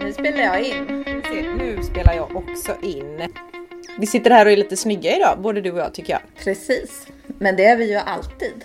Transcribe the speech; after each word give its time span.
Nu 0.00 0.12
spelar 0.12 0.38
jag 0.38 0.62
in. 0.62 1.04
Nu 1.58 1.82
spelar 1.82 2.14
jag 2.14 2.36
också 2.36 2.76
in. 2.82 3.34
Vi 3.98 4.06
sitter 4.06 4.30
här 4.30 4.46
och 4.46 4.52
är 4.52 4.56
lite 4.56 4.76
snygga 4.76 5.16
idag, 5.16 5.38
både 5.40 5.60
du 5.60 5.72
och 5.72 5.78
jag 5.78 5.94
tycker 5.94 6.12
jag. 6.12 6.20
Precis. 6.44 7.06
Men 7.26 7.56
det 7.56 7.64
är 7.64 7.76
vi 7.76 7.90
ju 7.90 7.96
alltid. 7.96 8.64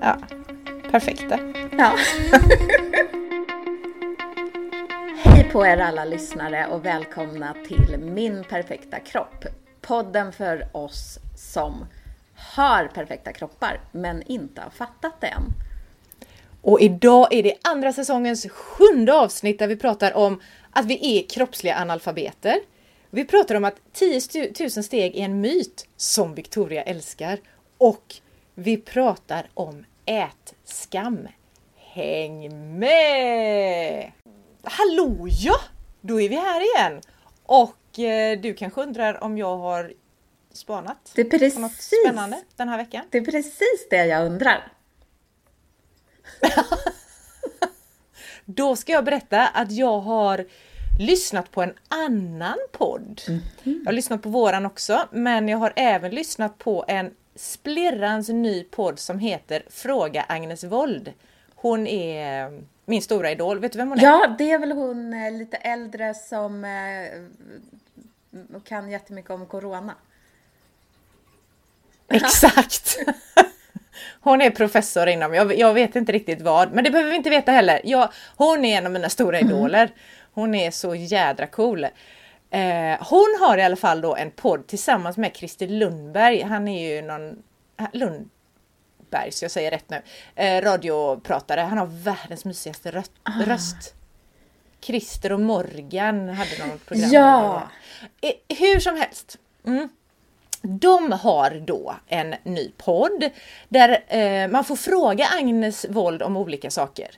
Ja, 0.00 0.18
perfekta. 0.90 1.38
Ja. 1.78 1.92
Hej 5.24 5.48
på 5.52 5.66
er 5.66 5.78
alla 5.78 6.04
lyssnare 6.04 6.66
och 6.66 6.84
välkomna 6.84 7.56
till 7.66 7.98
Min 7.98 8.44
perfekta 8.44 8.98
kropp. 8.98 9.44
Podden 9.80 10.32
för 10.32 10.68
oss 10.72 11.18
som 11.36 11.86
har 12.34 12.86
perfekta 12.94 13.32
kroppar 13.32 13.80
men 13.92 14.22
inte 14.22 14.60
har 14.60 14.70
fattat 14.70 15.20
det 15.20 15.26
än. 15.26 15.52
Och 16.62 16.80
idag 16.80 17.28
är 17.30 17.42
det 17.42 17.54
andra 17.62 17.92
säsongens 17.92 18.46
sjunde 18.50 19.14
avsnitt 19.14 19.58
där 19.58 19.68
vi 19.68 19.76
pratar 19.76 20.16
om 20.16 20.40
att 20.70 20.86
vi 20.86 21.18
är 21.18 21.28
kroppsliga 21.28 21.76
analfabeter. 21.76 22.60
Vi 23.10 23.24
pratar 23.24 23.54
om 23.54 23.64
att 23.64 23.76
10 23.92 24.20
000 24.60 24.70
steg 24.70 25.16
är 25.16 25.24
en 25.24 25.40
myt 25.40 25.86
som 25.96 26.34
Victoria 26.34 26.82
älskar. 26.82 27.38
Och 27.78 28.14
vi 28.54 28.76
pratar 28.76 29.46
om 29.54 29.84
ätskam. 30.06 31.28
Häng 31.76 32.78
med! 32.78 34.12
Hallå 34.62 35.26
ja! 35.28 35.60
Då 36.00 36.20
är 36.20 36.28
vi 36.28 36.36
här 36.36 36.60
igen! 36.60 37.00
Och 37.42 37.98
eh, 37.98 38.40
du 38.40 38.54
kanske 38.54 38.82
undrar 38.82 39.24
om 39.24 39.38
jag 39.38 39.56
har 39.56 39.92
spanat 40.52 41.12
Det 41.14 41.20
är 41.20 41.24
på 41.24 41.60
något 41.60 41.76
precis, 41.76 42.00
spännande 42.04 42.40
den 42.56 42.68
här 42.68 42.78
veckan? 42.78 43.04
det 43.10 43.18
är 43.18 43.24
precis 43.24 43.86
det 43.90 44.06
jag 44.06 44.26
undrar. 44.26 44.72
Då 48.44 48.76
ska 48.76 48.92
jag 48.92 49.04
berätta 49.04 49.48
att 49.48 49.72
jag 49.72 50.00
har 50.00 50.44
lyssnat 50.98 51.50
på 51.50 51.62
en 51.62 51.74
annan 51.88 52.58
podd. 52.72 53.20
Jag 53.62 53.84
har 53.84 53.92
lyssnat 53.92 54.22
på 54.22 54.28
våran 54.28 54.66
också, 54.66 55.08
men 55.10 55.48
jag 55.48 55.58
har 55.58 55.72
även 55.76 56.10
lyssnat 56.10 56.58
på 56.58 56.84
en 56.88 57.10
splirrans 57.34 58.28
ny 58.28 58.64
podd 58.64 58.98
som 58.98 59.18
heter 59.18 59.62
Fråga 59.70 60.24
Agnes 60.28 60.64
Wold. 60.64 61.12
Hon 61.54 61.86
är 61.86 62.62
min 62.84 63.02
stora 63.02 63.30
idol. 63.30 63.58
Vet 63.58 63.72
du 63.72 63.78
vem 63.78 63.88
hon 63.88 63.98
är? 63.98 64.02
Ja, 64.02 64.34
det 64.38 64.50
är 64.50 64.58
väl 64.58 64.72
hon 64.72 65.12
eh, 65.12 65.32
lite 65.32 65.56
äldre 65.56 66.14
som 66.14 66.64
eh, 66.64 68.60
kan 68.64 68.90
jättemycket 68.90 69.30
om 69.30 69.46
corona. 69.46 69.94
Exakt! 72.08 72.98
Hon 74.20 74.40
är 74.40 74.50
professor 74.50 75.08
inom, 75.08 75.34
jag, 75.34 75.58
jag 75.58 75.74
vet 75.74 75.96
inte 75.96 76.12
riktigt 76.12 76.42
vad, 76.42 76.72
men 76.72 76.84
det 76.84 76.90
behöver 76.90 77.10
vi 77.10 77.16
inte 77.16 77.30
veta 77.30 77.52
heller. 77.52 77.80
Jag, 77.84 78.12
hon 78.36 78.64
är 78.64 78.78
en 78.78 78.86
av 78.86 78.92
mina 78.92 79.08
stora 79.08 79.40
idoler. 79.40 79.90
Hon 80.34 80.54
är 80.54 80.70
så 80.70 80.94
jädra 80.94 81.46
cool. 81.46 81.84
Eh, 82.50 82.96
hon 83.00 83.36
har 83.40 83.58
i 83.58 83.62
alla 83.62 83.76
fall 83.76 84.00
då 84.00 84.16
en 84.16 84.30
podd 84.30 84.66
tillsammans 84.66 85.16
med 85.16 85.36
Christer 85.36 85.66
Lundberg. 85.66 86.42
Han 86.42 86.68
är 86.68 86.94
ju 86.94 87.02
någon... 87.02 87.42
Lundberg, 87.92 89.32
så 89.32 89.44
jag 89.44 89.50
säger 89.50 89.70
rätt 89.70 89.90
nu. 89.90 90.02
Eh, 90.34 90.62
radiopratare. 90.62 91.60
Han 91.60 91.78
har 91.78 91.86
världens 91.86 92.44
mysigaste 92.44 92.90
röst. 92.90 93.12
röst. 93.46 93.94
Christer 94.80 95.32
och 95.32 95.40
Morgan 95.40 96.28
hade 96.28 96.66
något 96.66 96.86
program. 96.86 97.10
Ja. 97.12 97.62
Eh, 98.20 98.56
hur 98.58 98.80
som 98.80 98.96
helst. 98.96 99.38
Mm. 99.66 99.88
De 100.62 101.12
har 101.12 101.50
då 101.50 101.94
en 102.08 102.34
ny 102.42 102.72
podd 102.76 103.30
där 103.68 104.04
eh, 104.08 104.48
man 104.48 104.64
får 104.64 104.76
fråga 104.76 105.26
Agnes 105.38 105.86
Wold 105.88 106.22
om 106.22 106.36
olika 106.36 106.70
saker. 106.70 107.10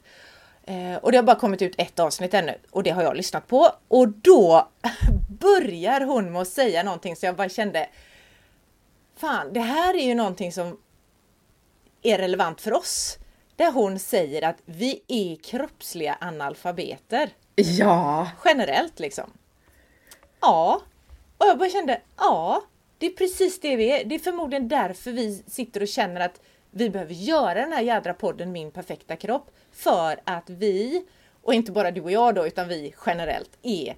Eh, 0.67 0.97
och 0.97 1.13
det 1.13 1.19
har 1.19 1.23
bara 1.23 1.39
kommit 1.39 1.63
ut 1.63 1.75
ett 1.79 1.99
avsnitt 1.99 2.35
ännu 2.35 2.55
och 2.71 2.83
det 2.83 2.91
har 2.91 3.03
jag 3.03 3.17
lyssnat 3.17 3.47
på. 3.47 3.71
Och 3.89 4.09
då 4.09 4.69
börjar 5.29 6.01
hon 6.01 6.33
med 6.33 6.43
att 6.43 6.49
säga 6.49 6.83
någonting 6.83 7.17
så 7.17 7.27
jag 7.27 7.37
bara 7.37 7.49
kände 7.49 7.89
Fan, 9.17 9.53
det 9.53 9.61
här 9.61 9.95
är 9.95 10.07
ju 10.07 10.15
någonting 10.15 10.53
som 10.53 10.79
är 12.03 12.19
relevant 12.19 12.61
för 12.61 12.73
oss. 12.73 13.19
Där 13.57 13.73
hon 13.73 13.99
säger 13.99 14.43
att 14.49 14.57
vi 14.65 15.03
är 15.09 15.37
kroppsliga 15.37 16.17
analfabeter. 16.21 17.31
Ja, 17.55 18.31
Generellt 18.45 19.01
liksom. 19.01 19.31
Ja. 20.41 20.81
Och 21.39 21.47
jag 21.47 21.59
bara 21.59 21.71
kände, 21.71 22.01
ja, 22.17 22.63
det 22.99 23.07
är 23.07 23.11
precis 23.11 23.61
det 23.61 23.77
vi 23.77 23.91
är. 23.91 24.05
Det 24.05 24.15
är 24.15 24.19
förmodligen 24.19 24.69
därför 24.69 25.13
vi 25.13 25.43
sitter 25.47 25.81
och 25.81 25.89
känner 25.89 26.21
att 26.21 26.41
vi 26.71 26.91
behöver 26.91 27.15
göra 27.15 27.61
den 27.61 27.73
här 27.73 27.83
jädra 27.83 28.15
podden 28.15 28.53
Min 28.53 28.71
perfekta 28.71 29.17
kropp. 29.17 29.51
För 29.73 30.21
att 30.25 30.51
vi, 30.51 31.05
och 31.43 31.55
inte 31.55 31.73
bara 31.73 31.91
du 31.91 32.01
och 32.01 32.13
jag 32.13 32.35
då, 32.35 32.47
utan 32.47 32.69
vi 32.69 32.95
generellt 33.07 33.59
är 33.63 33.97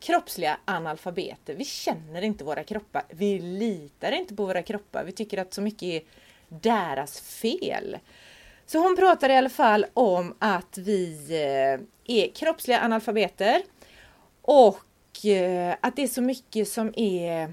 kroppsliga 0.00 0.56
analfabeter. 0.64 1.54
Vi 1.54 1.64
känner 1.64 2.22
inte 2.22 2.44
våra 2.44 2.64
kroppar. 2.64 3.02
Vi 3.10 3.38
litar 3.38 4.12
inte 4.12 4.34
på 4.34 4.46
våra 4.46 4.62
kroppar. 4.62 5.04
Vi 5.04 5.12
tycker 5.12 5.38
att 5.38 5.54
så 5.54 5.62
mycket 5.62 5.82
är 5.82 6.02
deras 6.48 7.20
fel. 7.20 7.98
Så 8.66 8.78
hon 8.78 8.96
pratar 8.96 9.30
i 9.30 9.36
alla 9.36 9.48
fall 9.48 9.86
om 9.94 10.34
att 10.38 10.78
vi 10.78 11.28
eh, 11.30 12.16
är 12.16 12.30
kroppsliga 12.30 12.80
analfabeter 12.80 13.62
och 14.42 15.26
eh, 15.26 15.76
att 15.80 15.96
det 15.96 16.02
är 16.02 16.06
så 16.06 16.22
mycket 16.22 16.68
som 16.68 16.94
är 16.96 17.52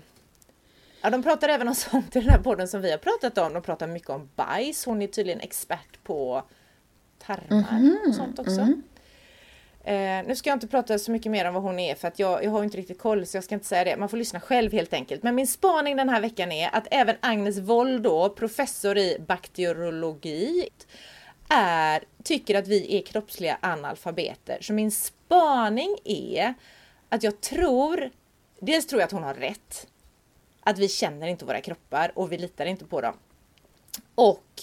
Ja, 1.03 1.09
de 1.09 1.23
pratar 1.23 1.49
även 1.49 1.67
om 1.67 1.75
sånt 1.75 2.15
i 2.15 2.19
den 2.19 2.29
här 2.29 2.39
podden 2.39 2.67
som 2.67 2.81
vi 2.81 2.91
har 2.91 2.97
pratat 2.97 3.37
om. 3.37 3.53
De 3.53 3.61
pratar 3.61 3.87
mycket 3.87 4.09
om 4.09 4.29
bajs. 4.35 4.85
Hon 4.85 5.01
är 5.01 5.07
tydligen 5.07 5.39
expert 5.39 6.03
på 6.03 6.43
tarmar 7.19 7.97
och 8.07 8.15
sånt 8.15 8.39
också. 8.39 8.61
Eh, 9.83 10.27
nu 10.27 10.35
ska 10.35 10.49
jag 10.49 10.55
inte 10.55 10.67
prata 10.67 10.99
så 10.99 11.11
mycket 11.11 11.31
mer 11.31 11.45
om 11.47 11.53
vad 11.53 11.63
hon 11.63 11.79
är 11.79 11.95
för 11.95 12.07
att 12.07 12.19
jag, 12.19 12.43
jag 12.43 12.51
har 12.51 12.63
inte 12.63 12.77
riktigt 12.77 12.99
koll 12.99 13.25
så 13.25 13.37
jag 13.37 13.43
ska 13.43 13.55
inte 13.55 13.67
säga 13.67 13.83
det. 13.83 13.97
Man 13.97 14.09
får 14.09 14.17
lyssna 14.17 14.39
själv 14.39 14.71
helt 14.71 14.93
enkelt. 14.93 15.23
Men 15.23 15.35
min 15.35 15.47
spaning 15.47 15.97
den 15.97 16.09
här 16.09 16.21
veckan 16.21 16.51
är 16.51 16.69
att 16.75 16.87
även 16.91 17.15
Agnes 17.19 17.57
Wold 17.57 18.01
då, 18.01 18.29
professor 18.29 18.97
i 18.97 19.17
bakteriologi, 19.27 20.69
är, 21.49 22.03
tycker 22.23 22.55
att 22.59 22.67
vi 22.67 22.97
är 22.97 23.01
kroppsliga 23.01 23.57
analfabeter. 23.61 24.57
Så 24.61 24.73
min 24.73 24.91
spaning 24.91 25.97
är 26.03 26.53
att 27.09 27.23
jag 27.23 27.41
tror, 27.41 28.09
dels 28.59 28.87
tror 28.87 29.01
jag 29.01 29.05
att 29.05 29.11
hon 29.11 29.23
har 29.23 29.33
rätt. 29.33 29.87
Att 30.63 30.79
vi 30.79 30.89
känner 30.89 31.27
inte 31.27 31.45
våra 31.45 31.61
kroppar 31.61 32.11
och 32.15 32.31
vi 32.31 32.37
litar 32.37 32.65
inte 32.65 32.85
på 32.85 33.01
dem. 33.01 33.17
Och 34.15 34.61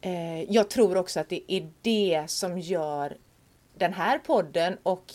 eh, 0.00 0.42
jag 0.42 0.70
tror 0.70 0.96
också 0.96 1.20
att 1.20 1.28
det 1.28 1.52
är 1.52 1.70
det 1.82 2.24
som 2.30 2.58
gör 2.58 3.16
den 3.74 3.92
här 3.92 4.18
podden 4.18 4.78
och 4.82 5.12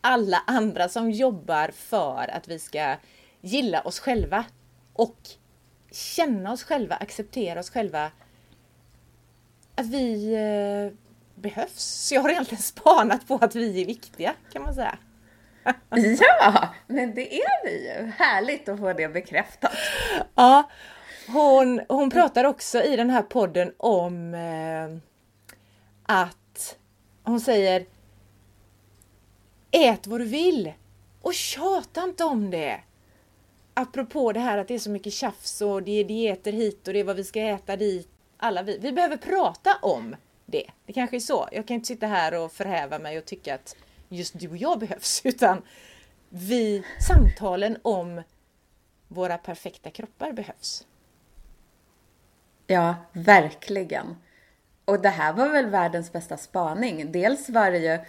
alla 0.00 0.42
andra 0.46 0.88
som 0.88 1.10
jobbar 1.10 1.70
för 1.74 2.30
att 2.32 2.48
vi 2.48 2.58
ska 2.58 2.96
gilla 3.40 3.80
oss 3.80 4.00
själva 4.00 4.44
och 4.92 5.18
känna 5.90 6.52
oss 6.52 6.62
själva, 6.62 6.94
acceptera 6.94 7.60
oss 7.60 7.70
själva. 7.70 8.10
Att 9.74 9.86
vi 9.86 10.34
eh, 10.34 10.98
behövs. 11.34 11.82
Så 11.82 12.14
jag 12.14 12.22
har 12.22 12.30
egentligen 12.30 12.62
spanat 12.62 13.28
på 13.28 13.34
att 13.34 13.54
vi 13.54 13.82
är 13.82 13.86
viktiga 13.86 14.34
kan 14.52 14.62
man 14.62 14.74
säga. 14.74 14.98
ja, 16.40 16.68
men 16.86 17.14
det 17.14 17.34
är 17.34 17.64
vi 17.64 17.88
ju. 17.88 18.10
Härligt 18.18 18.68
att 18.68 18.78
få 18.78 18.92
det 18.92 19.08
bekräftat. 19.08 19.72
Ja, 20.34 20.70
hon, 21.26 21.80
hon 21.88 22.10
pratar 22.10 22.44
också 22.44 22.82
i 22.82 22.96
den 22.96 23.10
här 23.10 23.22
podden 23.22 23.72
om 23.76 24.34
eh, 24.34 24.98
att 26.02 26.76
hon 27.24 27.40
säger 27.40 27.86
Ät 29.70 30.06
vad 30.06 30.20
du 30.20 30.24
vill 30.24 30.72
och 31.22 31.34
tjata 31.34 32.02
inte 32.02 32.24
om 32.24 32.50
det. 32.50 32.80
Apropå 33.74 34.32
det 34.32 34.40
här 34.40 34.58
att 34.58 34.68
det 34.68 34.74
är 34.74 34.78
så 34.78 34.90
mycket 34.90 35.12
tjafs 35.12 35.60
och 35.60 35.82
det 35.82 36.00
är 36.00 36.04
dieter 36.04 36.52
hit 36.52 36.88
och 36.88 36.94
det 36.94 37.00
är 37.00 37.04
vad 37.04 37.16
vi 37.16 37.24
ska 37.24 37.40
äta 37.40 37.76
dit. 37.76 38.08
Alla 38.36 38.62
vi, 38.62 38.78
vi 38.78 38.92
behöver 38.92 39.16
prata 39.16 39.76
om 39.82 40.16
det. 40.46 40.70
Det 40.86 40.92
kanske 40.92 41.16
är 41.16 41.20
så. 41.20 41.48
Jag 41.52 41.66
kan 41.66 41.74
inte 41.74 41.86
sitta 41.86 42.06
här 42.06 42.34
och 42.34 42.52
förhäva 42.52 42.98
mig 42.98 43.18
och 43.18 43.24
tycka 43.24 43.54
att 43.54 43.76
just 44.08 44.38
du 44.40 44.48
och 44.48 44.56
jag 44.56 44.78
behövs 44.78 45.20
utan 45.24 45.62
vi, 46.28 46.82
samtalen 47.08 47.78
om 47.82 48.22
våra 49.08 49.38
perfekta 49.38 49.90
kroppar 49.90 50.32
behövs. 50.32 50.86
Ja, 52.66 52.94
verkligen. 53.12 54.16
Och 54.84 55.00
det 55.00 55.08
här 55.08 55.32
var 55.32 55.48
väl 55.48 55.66
världens 55.66 56.12
bästa 56.12 56.36
spaning. 56.36 57.12
Dels 57.12 57.48
var 57.48 57.70
det 57.70 57.78
ju... 57.78 57.98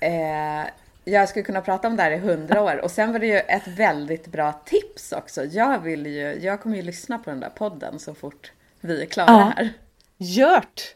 Eh, 0.00 0.64
jag 1.04 1.28
skulle 1.28 1.42
kunna 1.42 1.60
prata 1.60 1.88
om 1.88 1.96
det 1.96 2.02
här 2.02 2.10
i 2.10 2.18
hundra 2.18 2.62
år. 2.62 2.80
Och 2.84 2.90
sen 2.90 3.12
var 3.12 3.18
det 3.18 3.26
ju 3.26 3.38
ett 3.38 3.68
väldigt 3.68 4.26
bra 4.26 4.52
tips 4.52 5.12
också. 5.12 5.44
Jag 5.44 5.78
vill 5.78 6.06
ju... 6.06 6.38
Jag 6.40 6.60
kommer 6.60 6.76
ju 6.76 6.82
lyssna 6.82 7.18
på 7.18 7.30
den 7.30 7.40
där 7.40 7.50
podden 7.50 7.98
så 7.98 8.14
fort 8.14 8.52
vi 8.80 9.02
är 9.02 9.06
klara 9.06 9.30
Ja. 9.32 9.52
här. 9.56 9.72
Gjort! 10.16 10.94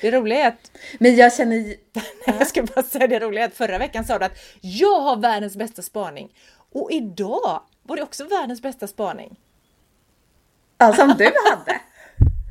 Det 0.00 0.10
roliga 0.10 0.44
är 0.44 0.48
att, 0.48 0.70
Men 0.98 1.16
jag 1.16 1.34
känner... 1.34 1.74
jag 2.26 2.46
ska 2.46 2.62
bara 2.62 2.82
säga 2.82 3.06
det 3.06 3.18
roliga 3.18 3.44
är 3.44 3.48
att 3.48 3.54
förra 3.54 3.78
veckan 3.78 4.04
sa 4.04 4.18
du 4.18 4.24
att 4.24 4.38
jag 4.60 5.00
har 5.00 5.16
världens 5.16 5.56
bästa 5.56 5.82
spaning. 5.82 6.34
Och 6.72 6.92
idag 6.92 7.62
var 7.82 7.96
det 7.96 8.02
också 8.02 8.24
världens 8.24 8.62
bästa 8.62 8.86
spaning. 8.86 9.36
Ja, 10.78 10.92
som 10.92 11.14
du 11.18 11.32
hade. 11.50 11.80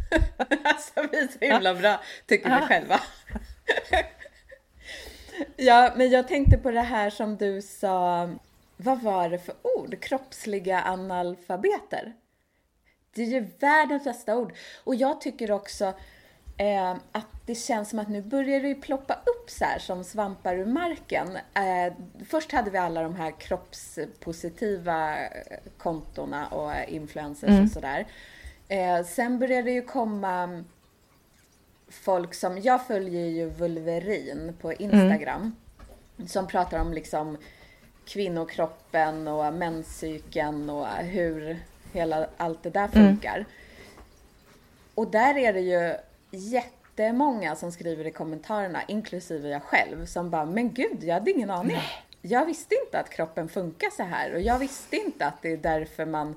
alltså 0.64 1.08
vi 1.12 1.18
är 1.18 1.28
så 1.28 1.46
himla 1.46 1.76
bra, 1.76 2.02
tycker 2.26 2.60
vi 2.60 2.68
själva. 2.68 3.00
Ja, 5.56 5.94
men 5.96 6.10
jag 6.10 6.28
tänkte 6.28 6.58
på 6.58 6.72
det 6.72 6.82
här 6.82 7.10
som 7.10 7.38
du 7.38 7.62
sa. 7.62 8.30
Vad 8.78 9.02
var 9.02 9.30
det 9.30 9.40
för 9.40 9.56
ord? 9.62 10.02
Kroppsliga 10.02 10.84
analfabeter. 10.84 12.14
Det 13.16 13.22
är 13.22 13.26
ju 13.26 13.48
världens 13.60 14.04
bästa 14.04 14.38
ord. 14.38 14.54
Och 14.84 14.96
jag 14.96 15.22
tycker 15.22 15.52
också 15.52 15.94
eh, 16.60 16.92
att 17.12 17.28
det 17.46 17.56
känns 17.56 17.90
som 17.90 18.00
att 18.00 18.10
nu 18.10 18.22
börjar 18.22 18.60
det 18.60 18.68
ju 18.68 18.76
ploppa 18.76 19.14
upp 19.14 19.50
så 19.50 19.66
här 19.66 19.80
som 19.80 20.04
svampar 20.04 20.56
ur 20.56 20.66
marken. 20.66 21.28
Eh, 21.54 21.94
först 22.30 22.52
hade 22.52 22.72
vi 22.72 22.78
alla 22.78 23.04
de 23.04 23.16
här 23.16 23.32
kroppspositiva 23.40 25.16
kontona 25.78 26.48
och 26.48 26.72
influencers 26.88 27.50
mm. 27.50 27.64
och 27.64 27.72
sådär. 27.72 28.08
Eh, 28.68 29.06
sen 29.06 29.40
började 29.40 29.62
det 29.62 29.72
ju 29.72 29.82
komma 29.82 30.64
folk 31.90 32.34
som, 32.34 32.62
jag 32.62 32.88
följer 32.88 33.26
ju 33.26 33.50
Vulverin 33.50 34.54
på 34.62 34.74
Instagram. 34.74 35.56
Mm. 36.18 36.28
Som 36.28 36.48
pratar 36.48 36.80
om 36.80 36.94
liksom 36.94 37.38
kvinnokroppen 38.06 39.28
och 39.28 39.54
menscykeln 39.54 40.70
och 40.70 40.88
hur 40.88 41.60
hela 41.94 42.28
allt 42.38 42.64
det 42.64 42.70
där 42.70 42.88
funkar. 42.88 43.36
Mm. 43.36 43.46
Och 44.96 45.12
där 45.12 45.38
är 45.38 45.54
det 45.54 45.60
ju 45.60 45.96
jättemånga 46.32 47.56
som 47.56 47.72
skriver 47.72 48.08
i 48.08 48.12
kommentarerna, 48.12 48.84
inklusive 48.88 49.50
jag 49.50 49.64
själv, 49.64 50.06
som 50.06 50.30
bara, 50.30 50.46
men 50.46 50.74
gud, 50.74 51.04
jag 51.04 51.14
hade 51.14 51.32
ingen 51.32 51.50
aning. 51.50 51.76
Nej. 51.76 52.06
Jag 52.22 52.46
visste 52.46 52.76
inte 52.86 53.00
att 53.00 53.10
kroppen 53.10 53.50
funkar 53.50 53.90
så 53.90 54.04
här 54.04 54.34
och 54.34 54.42
jag 54.42 54.60
visste 54.60 54.96
inte 54.96 55.26
att 55.26 55.42
det 55.42 55.52
är 55.52 55.58
därför 55.58 56.06
man 56.06 56.36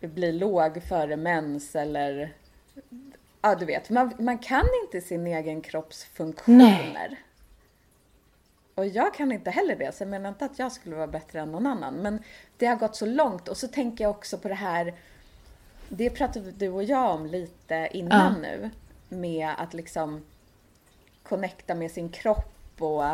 blir 0.00 0.32
låg 0.32 0.82
före 0.82 1.16
mens 1.16 1.76
eller 1.76 2.34
Ja, 3.42 3.54
du 3.54 3.64
vet, 3.64 3.90
man, 3.90 4.12
man 4.18 4.38
kan 4.38 4.66
inte 4.84 5.06
sin 5.06 5.26
egen 5.26 5.60
kropps 5.60 6.04
funktioner. 6.04 7.08
Nej. 7.08 7.16
Och 8.74 8.86
jag 8.86 9.14
kan 9.14 9.32
inte 9.32 9.50
heller 9.50 9.76
det, 9.76 9.94
så 9.94 10.02
jag 10.02 10.08
menar 10.08 10.28
inte 10.28 10.44
att 10.44 10.58
jag 10.58 10.72
skulle 10.72 10.96
vara 10.96 11.06
bättre 11.06 11.40
än 11.40 11.52
någon 11.52 11.66
annan. 11.66 11.94
Men 11.94 12.22
det 12.56 12.66
har 12.66 12.76
gått 12.76 12.96
så 12.96 13.06
långt 13.06 13.48
och 13.48 13.56
så 13.56 13.68
tänker 13.68 14.04
jag 14.04 14.10
också 14.10 14.38
på 14.38 14.48
det 14.48 14.54
här, 14.54 14.94
det 15.92 16.10
pratade 16.10 16.50
du 16.50 16.68
och 16.68 16.84
jag 16.84 17.14
om 17.14 17.26
lite 17.26 17.88
innan 17.92 18.34
ja. 18.34 18.40
nu, 18.40 18.70
med 19.08 19.48
att 19.58 19.74
liksom 19.74 20.24
connecta 21.22 21.74
med 21.74 21.90
sin 21.90 22.08
kropp 22.08 22.82
och 22.82 23.04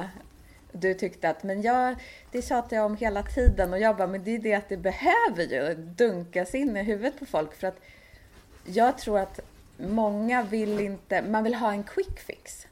du 0.72 0.94
tyckte 0.94 1.28
att, 1.30 1.42
men 1.42 1.62
jag, 1.62 1.96
det 2.30 2.42
tjatar 2.42 2.76
jag 2.76 2.86
om 2.86 2.96
hela 2.96 3.22
tiden 3.22 3.72
och 3.72 3.78
jag 3.78 3.96
bara, 3.96 4.06
men 4.06 4.24
det 4.24 4.30
är 4.30 4.38
det 4.38 4.54
att 4.54 4.68
det 4.68 4.76
behöver 4.76 5.42
ju 5.42 5.74
dunkas 5.74 6.54
in 6.54 6.76
i 6.76 6.82
huvudet 6.82 7.18
på 7.18 7.26
folk 7.26 7.54
för 7.54 7.66
att 7.66 7.80
jag 8.64 8.98
tror 8.98 9.18
att 9.18 9.40
många 9.76 10.42
vill 10.42 10.80
inte, 10.80 11.22
man 11.22 11.44
vill 11.44 11.54
ha 11.54 11.72
en 11.72 11.84
quick 11.84 12.20
fix. 12.20 12.66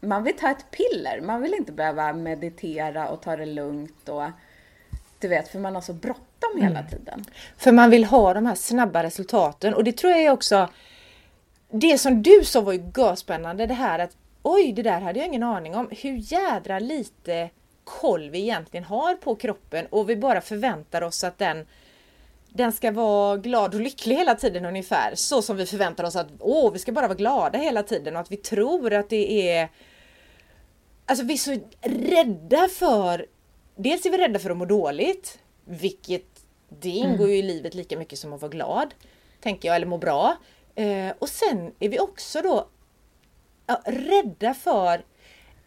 Man 0.00 0.24
vill 0.24 0.36
ta 0.36 0.50
ett 0.50 0.70
piller, 0.70 1.20
man 1.20 1.42
vill 1.42 1.54
inte 1.54 1.72
behöva 1.72 2.12
meditera 2.12 3.08
och 3.08 3.22
ta 3.22 3.36
det 3.36 3.46
lugnt 3.46 4.08
och 4.08 4.24
du 5.18 5.28
vet, 5.28 5.48
för 5.48 5.58
man 5.58 5.74
har 5.74 5.82
så 5.82 5.92
bråttom 5.92 6.29
mm. 6.46 6.62
hela 6.62 6.82
tiden. 6.82 7.24
För 7.56 7.72
man 7.72 7.90
vill 7.90 8.04
ha 8.04 8.34
de 8.34 8.46
här 8.46 8.54
snabba 8.54 9.02
resultaten 9.02 9.74
och 9.74 9.84
det 9.84 9.92
tror 9.92 10.12
jag 10.12 10.34
också 10.34 10.68
det 11.70 11.98
som 11.98 12.22
du 12.22 12.40
sa 12.44 12.60
var 12.60 12.72
ju 12.72 13.16
spännande 13.16 13.66
det 13.66 13.74
här 13.74 13.98
att 13.98 14.16
oj, 14.42 14.72
det 14.72 14.82
där 14.82 15.00
hade 15.00 15.18
jag 15.18 15.28
ingen 15.28 15.42
aning 15.42 15.76
om. 15.76 15.88
Hur 15.90 16.32
jädra 16.32 16.78
lite 16.78 17.50
koll 17.84 18.30
vi 18.30 18.40
egentligen 18.40 18.84
har 18.84 19.14
på 19.14 19.34
kroppen 19.34 19.86
och 19.90 20.10
vi 20.10 20.16
bara 20.16 20.40
förväntar 20.40 21.02
oss 21.02 21.24
att 21.24 21.38
den 21.38 21.66
den 22.52 22.72
ska 22.72 22.90
vara 22.90 23.36
glad 23.36 23.74
och 23.74 23.80
lycklig 23.80 24.16
hela 24.16 24.34
tiden 24.34 24.64
ungefär. 24.64 25.14
Så 25.14 25.42
som 25.42 25.56
vi 25.56 25.66
förväntar 25.66 26.04
oss 26.04 26.16
att 26.16 26.28
åh, 26.38 26.72
vi 26.72 26.78
ska 26.78 26.92
bara 26.92 27.08
vara 27.08 27.16
glada 27.16 27.58
hela 27.58 27.82
tiden 27.82 28.16
och 28.16 28.20
att 28.20 28.32
vi 28.32 28.36
tror 28.36 28.92
att 28.92 29.08
det 29.08 29.50
är... 29.50 29.68
Alltså 31.06 31.24
vi 31.24 31.32
är 31.32 31.38
så 31.38 31.58
rädda 31.82 32.68
för... 32.68 33.26
Dels 33.76 34.06
är 34.06 34.10
vi 34.10 34.18
rädda 34.18 34.38
för 34.38 34.50
att 34.50 34.56
må 34.56 34.64
dåligt, 34.64 35.38
vilket 35.64 36.29
det 36.80 36.88
ingår 36.88 37.28
ju 37.28 37.36
i 37.36 37.42
livet 37.42 37.74
lika 37.74 37.98
mycket 37.98 38.18
som 38.18 38.32
att 38.32 38.40
vara 38.40 38.50
glad, 38.50 38.94
tänker 39.40 39.68
jag, 39.68 39.76
eller 39.76 39.86
må 39.86 39.98
bra. 39.98 40.36
Eh, 40.74 41.12
och 41.18 41.28
sen 41.28 41.72
är 41.78 41.88
vi 41.88 41.98
också 41.98 42.42
då 42.42 42.68
ja, 43.66 43.82
rädda 43.86 44.54
för, 44.54 45.04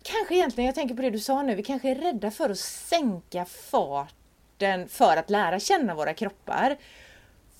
kanske 0.03 0.35
egentligen, 0.35 0.65
jag 0.65 0.75
tänker 0.75 0.95
på 0.95 1.01
det 1.01 1.09
du 1.09 1.19
sa 1.19 1.41
nu, 1.41 1.55
vi 1.55 1.63
kanske 1.63 1.89
är 1.89 1.95
rädda 1.95 2.31
för 2.31 2.49
att 2.49 2.59
sänka 2.59 3.45
fart 3.45 4.13
sporten 4.63 4.87
för 4.89 5.17
att 5.17 5.29
lära 5.29 5.59
känna 5.59 5.95
våra 5.95 6.13
kroppar. 6.13 6.77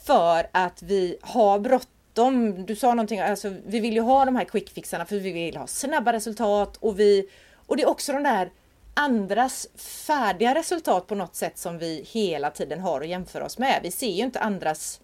För 0.04 0.48
att 0.52 0.84
vi 0.84 1.18
har 1.22 1.60
bråttom. 1.60 2.66
Du 2.66 2.76
sa 2.76 2.94
någonting, 2.94 3.20
alltså 3.20 3.54
vi 3.66 3.80
vill 3.80 3.94
ju 3.94 4.02
ha 4.02 4.26
de 4.26 4.36
här 4.36 4.46
quickfixarna 4.46 5.06
för 5.06 5.16
vi 5.16 5.32
vill 5.32 5.58
ha 5.58 5.68
snabba 5.68 6.14
resultat 6.14 6.78
och 6.78 7.00
vi 7.00 7.30
och 7.68 7.78
det 7.78 7.84
är 7.84 7.90
också 7.90 8.14
de 8.14 8.24
där 8.24 8.52
andras 8.94 9.68
färdiga 9.76 10.56
resultat 10.56 11.08
på 11.08 11.16
något 11.16 11.36
sätt 11.36 11.58
som 11.58 11.78
vi 11.78 12.06
hela 12.12 12.52
tiden 12.52 12.80
har 12.80 13.02
att 13.02 13.08
jämföra 13.08 13.46
oss 13.46 13.58
med. 13.58 13.80
Vi 13.84 13.92
ser 13.92 14.12
ju 14.12 14.24
inte 14.24 14.40
andras 14.40 15.02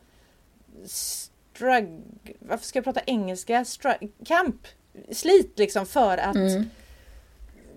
strugg... 0.85 2.01
Varför 2.39 2.65
ska 2.65 2.77
jag 2.77 2.83
prata 2.83 3.01
engelska? 3.05 3.65
Strug, 3.65 4.11
kamp! 4.25 4.67
Slit 5.11 5.59
liksom 5.59 5.85
för 5.85 6.17
att 6.17 6.35
mm 6.35 6.69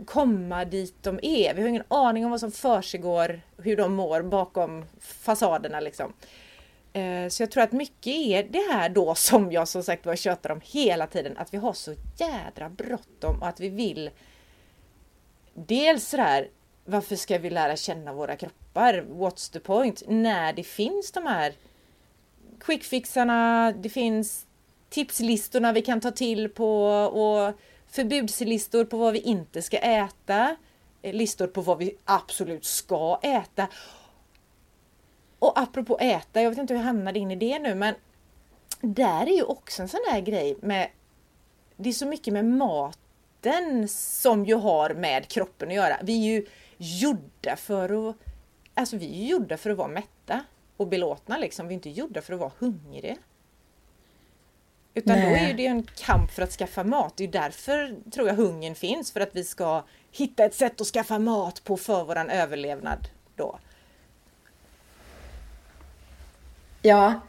komma 0.04 0.64
dit 0.64 0.94
de 1.02 1.20
är. 1.22 1.54
Vi 1.54 1.62
har 1.62 1.68
ingen 1.68 1.84
aning 1.88 2.24
om 2.24 2.30
vad 2.30 2.40
som 2.40 2.52
försiggår, 2.52 3.40
hur 3.56 3.76
de 3.76 3.94
mår 3.94 4.22
bakom 4.22 4.84
fasaderna 5.00 5.80
liksom. 5.80 6.12
Eh, 6.92 7.28
så 7.28 7.42
jag 7.42 7.50
tror 7.50 7.62
att 7.62 7.72
mycket 7.72 8.14
är 8.14 8.42
det 8.42 8.72
här 8.72 8.88
då 8.88 9.14
som 9.14 9.52
jag 9.52 9.68
som 9.68 9.82
sagt 9.82 10.06
var 10.06 10.16
tjatar 10.16 10.50
om 10.50 10.60
hela 10.64 11.06
tiden, 11.06 11.36
att 11.36 11.54
vi 11.54 11.58
har 11.58 11.72
så 11.72 11.94
jädra 12.16 12.68
bråttom 12.68 13.42
och 13.42 13.48
att 13.48 13.60
vi 13.60 13.68
vill 13.68 14.10
Dels 15.54 16.08
sådär, 16.08 16.48
varför 16.84 17.16
ska 17.16 17.38
vi 17.38 17.50
lära 17.50 17.76
känna 17.76 18.12
våra 18.12 18.36
kroppar? 18.36 19.04
What's 19.08 19.52
the 19.52 19.60
point? 19.60 20.02
När 20.08 20.52
det 20.52 20.64
finns 20.64 21.12
de 21.12 21.26
här 21.26 21.54
quickfixarna, 22.60 23.72
det 23.72 23.88
finns 23.88 24.46
tipslistorna 24.90 25.72
vi 25.72 25.82
kan 25.82 26.00
ta 26.00 26.10
till 26.10 26.48
på 26.48 26.84
och 26.94 27.54
förbudslistor 27.88 28.84
på 28.84 28.96
vad 28.96 29.12
vi 29.12 29.20
inte 29.20 29.62
ska 29.62 29.78
äta, 29.78 30.56
eh, 31.02 31.14
listor 31.14 31.46
på 31.46 31.60
vad 31.60 31.78
vi 31.78 31.96
absolut 32.04 32.64
ska 32.64 33.20
äta. 33.22 33.68
Och 35.38 35.60
apropå 35.60 35.98
äta, 35.98 36.42
jag 36.42 36.50
vet 36.50 36.58
inte 36.58 36.74
hur 36.74 36.80
jag 36.80 36.86
hamnade 36.86 37.18
in 37.18 37.30
i 37.30 37.36
det 37.36 37.58
nu 37.58 37.74
men 37.74 37.94
där 38.80 39.26
är 39.26 39.36
ju 39.36 39.42
också 39.42 39.82
en 39.82 39.88
sån 39.88 40.00
där 40.10 40.20
grej 40.20 40.56
med 40.60 40.90
Det 41.76 41.88
är 41.88 41.92
så 41.92 42.06
mycket 42.06 42.32
med 42.32 42.44
mat 42.44 42.98
maten 43.42 43.88
som 43.88 44.44
ju 44.44 44.54
har 44.54 44.94
med 44.94 45.28
kroppen 45.28 45.68
att 45.68 45.74
göra. 45.74 45.98
Vi 46.02 46.28
är 46.28 46.32
ju 46.32 46.46
gjorda 46.78 47.56
för 47.56 48.10
att 48.10 48.16
Alltså 48.74 48.96
vi 48.96 49.24
är 49.24 49.26
gjorda 49.26 49.56
för 49.56 49.70
att 49.70 49.76
vara 49.76 49.88
mätta 49.88 50.44
och 50.76 50.88
belåtna 50.88 51.38
liksom. 51.38 51.68
Vi 51.68 51.74
är 51.74 51.76
inte 51.76 51.90
gjorda 51.90 52.22
för 52.22 52.32
att 52.32 52.40
vara 52.40 52.52
hungriga. 52.58 53.16
Utan 54.94 55.18
Nej. 55.18 55.30
då 55.30 55.50
är 55.50 55.54
det 55.54 55.66
en 55.66 55.82
kamp 55.82 56.30
för 56.30 56.42
att 56.42 56.50
skaffa 56.50 56.84
mat. 56.84 57.16
Det 57.16 57.24
är 57.24 57.28
därför 57.28 57.96
tror 58.10 58.28
jag 58.28 58.34
hungern 58.34 58.74
finns, 58.74 59.12
för 59.12 59.20
att 59.20 59.36
vi 59.36 59.44
ska 59.44 59.84
hitta 60.10 60.44
ett 60.44 60.54
sätt 60.54 60.80
att 60.80 60.86
skaffa 60.86 61.18
mat 61.18 61.64
på 61.64 61.76
för 61.76 62.04
våran 62.04 62.30
överlevnad 62.30 63.08
då. 63.36 63.58
Ja, 66.82 67.20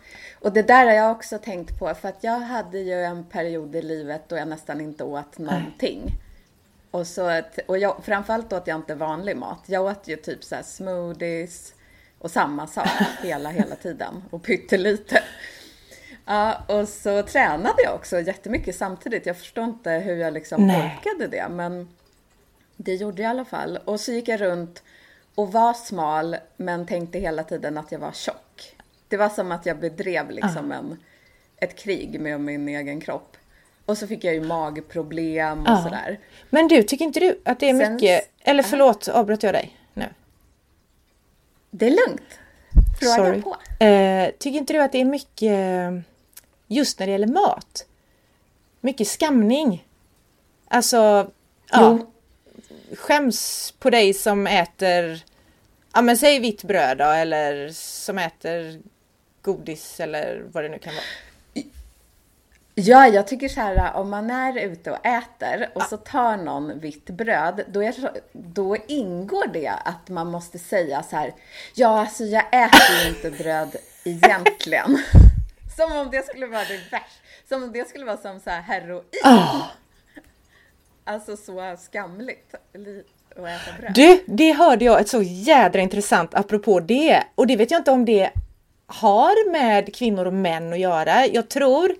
och 0.43 0.53
det 0.53 0.61
där 0.61 0.85
har 0.85 0.93
jag 0.93 1.11
också 1.11 1.37
tänkt 1.37 1.79
på 1.79 1.93
för 1.93 2.09
att 2.09 2.23
jag 2.23 2.39
hade 2.39 2.79
ju 2.79 3.03
en 3.03 3.23
period 3.23 3.75
i 3.75 3.81
livet 3.81 4.21
då 4.27 4.37
jag 4.37 4.47
nästan 4.47 4.81
inte 4.81 5.03
åt 5.03 5.37
någonting. 5.37 6.11
Och, 6.91 7.07
så, 7.07 7.41
och 7.65 7.77
jag, 7.77 8.03
framförallt 8.03 8.53
åt 8.53 8.67
jag 8.67 8.75
inte 8.77 8.95
vanlig 8.95 9.37
mat. 9.37 9.63
Jag 9.65 9.85
åt 9.85 10.07
ju 10.07 10.15
typ 10.15 10.43
så 10.43 10.55
smoothies 10.63 11.73
och 12.19 12.31
samma 12.31 12.67
sak 12.67 12.87
hela, 13.21 13.49
hela 13.49 13.75
tiden 13.75 14.23
och 14.29 14.43
pyttelite. 14.43 15.23
Ja, 16.25 16.63
och 16.67 16.87
så 16.87 17.23
tränade 17.23 17.83
jag 17.83 17.95
också 17.95 18.19
jättemycket 18.19 18.75
samtidigt. 18.75 19.25
Jag 19.25 19.37
förstår 19.37 19.63
inte 19.63 19.91
hur 19.91 20.15
jag 20.15 20.33
liksom 20.33 20.67
Nej. 20.67 20.97
orkade 20.97 21.27
det, 21.27 21.47
men 21.49 21.89
det 22.77 22.95
gjorde 22.95 23.21
jag 23.21 23.29
i 23.29 23.31
alla 23.31 23.45
fall. 23.45 23.79
Och 23.85 23.99
så 23.99 24.11
gick 24.11 24.27
jag 24.27 24.41
runt 24.41 24.83
och 25.35 25.51
var 25.51 25.73
smal, 25.73 26.35
men 26.57 26.87
tänkte 26.87 27.19
hela 27.19 27.43
tiden 27.43 27.77
att 27.77 27.91
jag 27.91 27.99
var 27.99 28.11
tjock. 28.11 28.75
Det 29.07 29.17
var 29.17 29.29
som 29.29 29.51
att 29.51 29.65
jag 29.65 29.79
bedrev 29.79 30.31
liksom 30.31 30.71
uh. 30.71 30.77
en, 30.77 30.97
ett 31.57 31.75
krig 31.75 32.19
med 32.19 32.41
min 32.41 32.67
egen 32.67 33.01
kropp. 33.01 33.37
Och 33.85 33.97
så 33.97 34.07
fick 34.07 34.23
jag 34.23 34.33
ju 34.33 34.41
magproblem 34.41 35.61
och 35.61 35.69
uh. 35.69 35.83
sådär. 35.83 36.19
Men 36.49 36.67
du, 36.67 36.83
tycker 36.83 37.05
inte 37.05 37.19
du 37.19 37.41
att 37.45 37.59
det 37.59 37.69
är 37.69 37.79
Sen, 37.79 37.93
mycket... 37.93 38.29
Eller 38.41 38.63
förlåt, 38.63 39.07
avbröt 39.07 39.43
jag 39.43 39.53
dig 39.53 39.77
nu? 39.93 40.05
Det 41.71 41.87
är 41.87 42.07
lugnt. 42.07 42.39
Fråga 42.99 43.15
Sorry. 43.15 43.41
på. 43.41 43.57
Eh, 43.85 44.31
tycker 44.39 44.57
inte 44.57 44.73
du 44.73 44.81
att 44.81 44.91
det 44.91 45.01
är 45.01 45.05
mycket 45.05 45.59
just 46.67 46.99
när 46.99 47.07
det 47.07 47.11
gäller 47.11 47.27
mat. 47.27 47.85
Mycket 48.81 49.07
skamning. 49.07 49.87
Alltså, 50.67 51.31
ja. 51.71 51.99
Skäms 52.95 53.71
på 53.79 53.89
dig 53.89 54.13
som 54.13 54.47
äter, 54.47 55.23
ja 55.93 56.01
men 56.01 56.17
säg 56.17 56.39
vitt 56.39 56.63
bröd 56.63 56.97
då, 56.97 57.03
eller 57.03 57.69
som 57.73 58.17
äter 58.17 58.79
godis 59.43 59.99
eller 59.99 60.45
vad 60.51 60.63
det 60.63 60.69
nu 60.69 60.79
kan 60.79 60.93
vara. 60.93 61.03
Ja, 62.75 63.07
jag 63.07 63.27
tycker 63.27 63.49
så 63.49 63.61
här, 63.61 63.93
om 63.93 64.09
man 64.09 64.29
är 64.29 64.57
ute 64.57 64.91
och 64.91 65.05
äter 65.05 65.69
och 65.75 65.81
så 65.81 65.97
tar 65.97 66.37
någon 66.37 66.79
vitt 66.79 67.05
bröd, 67.05 67.63
då, 67.67 67.83
är, 67.83 67.95
då 68.31 68.77
ingår 68.87 69.47
det 69.47 69.73
att 69.85 70.09
man 70.09 70.27
måste 70.27 70.59
säga 70.59 71.03
så 71.03 71.15
här, 71.15 71.33
ja, 71.75 71.99
alltså 71.99 72.23
jag 72.23 72.43
äter 72.51 73.03
ju 73.03 73.09
inte 73.09 73.43
bröd 73.43 73.75
egentligen. 74.03 74.97
Som 75.77 75.91
om 75.91 76.11
det 76.11 76.25
skulle 76.25 76.47
vara 76.47 76.63
det 76.63 76.77
värsta. 76.77 77.07
Som 77.49 77.63
om 77.63 77.71
det 77.71 77.89
skulle 77.89 78.05
vara 78.05 78.17
som 78.17 78.39
så 78.39 78.49
här 78.49 78.61
heroin. 78.61 79.03
Oh. 79.23 79.65
Alltså 81.05 81.37
så 81.37 81.75
skamligt 81.79 82.53
att 82.53 82.75
äta 83.37 83.77
bröd. 83.79 83.91
Du, 83.95 84.23
det 84.25 84.53
hörde 84.53 84.85
jag 84.85 85.01
ett 85.01 85.09
så 85.09 85.21
jädra 85.21 85.81
intressant 85.81 86.33
apropå 86.33 86.79
det. 86.79 87.23
Och 87.35 87.47
det 87.47 87.55
vet 87.55 87.71
jag 87.71 87.79
inte 87.79 87.91
om 87.91 88.05
det 88.05 88.31
har 88.93 89.51
med 89.51 89.95
kvinnor 89.95 90.25
och 90.25 90.33
män 90.33 90.73
att 90.73 90.79
göra. 90.79 91.27
Jag 91.27 91.49
tror 91.49 91.95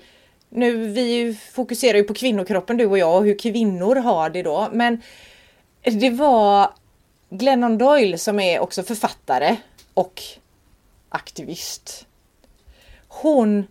nu, 0.50 0.88
vi 0.88 1.38
fokuserar 1.52 1.98
ju 1.98 2.04
på 2.04 2.14
kvinnokroppen 2.14 2.78
du 2.78 2.86
och 2.86 2.98
jag 2.98 3.18
och 3.18 3.26
hur 3.26 3.40
kvinnor 3.40 3.96
har 3.96 4.30
det 4.30 4.44
då. 4.44 4.70
Men 4.72 5.02
det 5.84 6.10
var 6.10 6.70
Glennon 7.30 7.78
Doyle 7.78 8.18
som 8.18 8.40
är 8.40 8.60
också 8.60 8.84
författare 8.84 9.56
och 9.94 10.22
aktivist. 11.10 12.06
Hon 13.08 13.68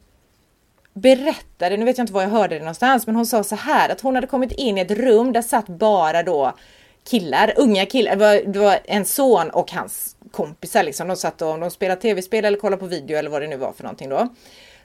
berättade, 0.92 1.76
nu 1.76 1.84
vet 1.84 1.98
jag 1.98 2.02
inte 2.02 2.12
var 2.12 2.22
jag 2.22 2.28
hörde 2.28 2.54
det 2.54 2.60
någonstans, 2.60 3.06
men 3.06 3.16
hon 3.16 3.26
sa 3.26 3.44
så 3.44 3.56
här 3.56 3.88
att 3.88 4.00
hon 4.00 4.14
hade 4.14 4.26
kommit 4.26 4.52
in 4.52 4.78
i 4.78 4.80
ett 4.80 4.90
rum 4.90 5.32
där 5.32 5.42
satt 5.42 5.66
bara 5.66 6.22
då 6.22 6.52
killar, 7.04 7.52
unga 7.56 7.86
killar. 7.86 8.16
Det 8.16 8.24
var, 8.24 8.52
det 8.52 8.58
var 8.58 8.78
en 8.84 9.04
son 9.04 9.50
och 9.50 9.72
hans 9.72 10.16
kompisar 10.30 10.82
liksom. 10.82 11.08
De 11.08 11.16
satt 11.16 11.42
och 11.42 11.58
de 11.58 11.70
spelade 11.70 12.00
tv-spel 12.00 12.44
eller 12.44 12.58
kollade 12.58 12.80
på 12.80 12.86
video 12.86 13.18
eller 13.18 13.30
vad 13.30 13.42
det 13.42 13.48
nu 13.48 13.56
var 13.56 13.72
för 13.72 13.82
någonting 13.82 14.08
då. 14.08 14.28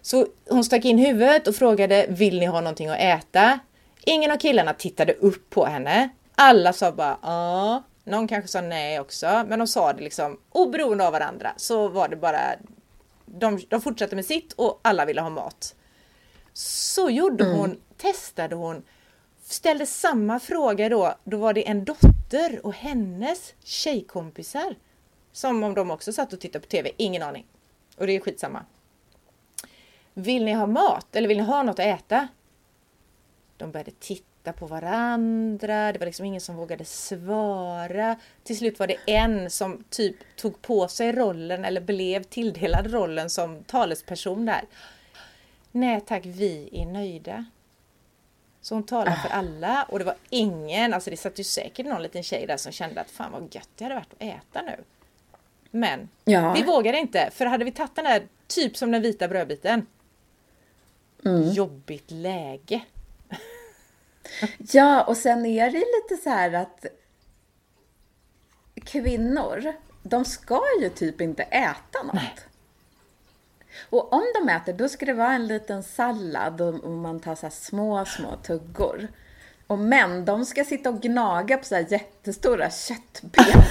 Så 0.01 0.27
hon 0.49 0.63
stack 0.63 0.85
in 0.85 0.97
huvudet 0.97 1.47
och 1.47 1.55
frågade 1.55 2.05
vill 2.09 2.39
ni 2.39 2.45
ha 2.45 2.61
någonting 2.61 2.89
att 2.89 2.99
äta? 2.99 3.59
Ingen 4.05 4.31
av 4.31 4.37
killarna 4.37 4.73
tittade 4.73 5.13
upp 5.13 5.49
på 5.49 5.65
henne. 5.65 6.09
Alla 6.35 6.73
sa 6.73 6.91
bara 6.91 7.17
ja. 7.21 7.83
Någon 8.03 8.27
kanske 8.27 8.47
sa 8.47 8.61
nej 8.61 8.99
också, 8.99 9.45
men 9.47 9.59
de 9.59 9.67
sa 9.67 9.93
det 9.93 10.03
liksom 10.03 10.39
oberoende 10.51 11.07
av 11.07 11.11
varandra 11.11 11.53
så 11.57 11.87
var 11.87 12.07
det 12.07 12.15
bara 12.15 12.39
de, 13.25 13.61
de 13.69 13.81
fortsatte 13.81 14.15
med 14.15 14.25
sitt 14.25 14.53
och 14.53 14.79
alla 14.81 15.05
ville 15.05 15.21
ha 15.21 15.29
mat. 15.29 15.75
Så 16.53 17.09
gjorde 17.09 17.43
mm. 17.43 17.57
hon, 17.57 17.77
testade 17.97 18.55
hon, 18.55 18.83
ställde 19.53 19.85
samma 19.85 20.39
fråga 20.39 20.89
då. 20.89 21.15
Då 21.23 21.37
var 21.37 21.53
det 21.53 21.67
en 21.67 21.85
dotter 21.85 22.65
och 22.65 22.73
hennes 22.73 23.53
tjejkompisar. 23.63 24.75
Som 25.31 25.63
om 25.63 25.73
de 25.73 25.91
också 25.91 26.13
satt 26.13 26.33
och 26.33 26.39
tittade 26.39 26.59
på 26.59 26.69
TV, 26.69 26.91
ingen 26.97 27.23
aning. 27.23 27.45
Och 27.97 28.07
det 28.07 28.15
är 28.15 28.19
skitsamma. 28.19 28.65
Vill 30.13 30.45
ni 30.45 30.53
ha 30.53 30.67
mat 30.67 31.15
eller 31.15 31.27
vill 31.27 31.37
ni 31.37 31.43
ha 31.43 31.63
något 31.63 31.79
att 31.79 31.85
äta? 31.85 32.27
De 33.57 33.71
började 33.71 33.91
titta 33.91 34.53
på 34.53 34.65
varandra. 34.65 35.91
Det 35.91 35.99
var 35.99 36.05
liksom 36.05 36.25
ingen 36.25 36.41
som 36.41 36.55
vågade 36.55 36.85
svara. 36.85 38.15
Till 38.43 38.57
slut 38.57 38.79
var 38.79 38.87
det 38.87 38.97
en 39.05 39.49
som 39.49 39.83
typ 39.89 40.15
tog 40.35 40.61
på 40.61 40.87
sig 40.87 41.11
rollen 41.11 41.65
eller 41.65 41.81
blev 41.81 42.23
tilldelad 42.23 42.93
rollen 42.93 43.29
som 43.29 43.63
talesperson 43.63 44.45
där. 44.45 44.65
Nej 45.71 46.01
tack, 46.01 46.25
vi 46.25 46.69
är 46.71 46.85
nöjda. 46.85 47.45
Så 48.61 48.75
hon 48.75 48.83
talade 48.83 49.15
för 49.15 49.29
alla 49.29 49.83
och 49.89 49.99
det 49.99 50.05
var 50.05 50.15
ingen, 50.29 50.93
alltså 50.93 51.09
det 51.09 51.17
satt 51.17 51.39
ju 51.39 51.43
säkert 51.43 51.85
någon 51.85 52.03
liten 52.03 52.23
tjej 52.23 52.47
där 52.47 52.57
som 52.57 52.71
kände 52.71 53.01
att 53.01 53.11
fan 53.11 53.31
vad 53.31 53.55
gött 53.55 53.69
det 53.75 53.83
hade 53.83 53.95
varit 53.95 54.13
att 54.13 54.21
äta 54.21 54.61
nu. 54.61 54.83
Men 55.71 56.09
ja. 56.23 56.53
vi 56.53 56.63
vågade 56.63 56.97
inte, 56.97 57.29
för 57.33 57.45
hade 57.45 57.65
vi 57.65 57.71
tagit 57.71 57.95
den 57.95 58.05
där, 58.05 58.27
typ 58.47 58.77
som 58.77 58.91
den 58.91 59.01
vita 59.01 59.27
brödbiten, 59.27 59.85
Mm. 61.25 61.49
Jobbigt 61.51 62.11
läge. 62.11 62.81
ja, 64.57 65.03
och 65.03 65.17
sen 65.17 65.45
är 65.45 65.71
det 65.71 65.77
lite 65.77 66.23
så 66.23 66.29
här 66.29 66.53
att 66.53 66.85
kvinnor, 68.83 69.73
de 70.03 70.25
ska 70.25 70.61
ju 70.81 70.89
typ 70.89 71.21
inte 71.21 71.43
äta 71.43 72.03
något. 72.03 72.13
Nej. 72.13 72.35
Och 73.89 74.13
om 74.13 74.23
de 74.33 74.49
äter, 74.49 74.73
då 74.73 74.89
ska 74.89 75.05
det 75.05 75.13
vara 75.13 75.33
en 75.33 75.47
liten 75.47 75.83
sallad 75.83 76.61
och 76.61 76.89
man 76.89 77.19
tar 77.19 77.35
så 77.35 77.49
små, 77.49 78.05
små 78.05 78.35
tuggor. 78.35 79.07
Och 79.67 79.79
män, 79.79 80.25
de 80.25 80.45
ska 80.45 80.63
sitta 80.63 80.89
och 80.89 81.01
gnaga 81.01 81.57
på 81.57 81.65
så 81.65 81.75
här 81.75 81.85
jättestora 81.89 82.69
köttben. 82.69 83.63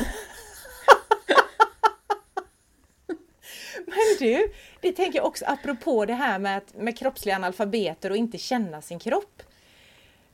Men 3.86 4.16
du, 4.18 4.52
det 4.80 4.92
tänker 4.92 5.18
jag 5.18 5.26
också 5.26 5.44
apropå 5.48 6.04
det 6.04 6.14
här 6.14 6.38
med, 6.38 6.56
att, 6.56 6.74
med 6.74 6.98
kroppsliga 6.98 7.36
analfabeter 7.36 8.10
och 8.10 8.16
inte 8.16 8.38
känna 8.38 8.82
sin 8.82 8.98
kropp. 8.98 9.42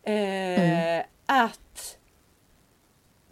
Eh, 0.03 0.15
mm. 0.61 1.07
Att 1.27 1.99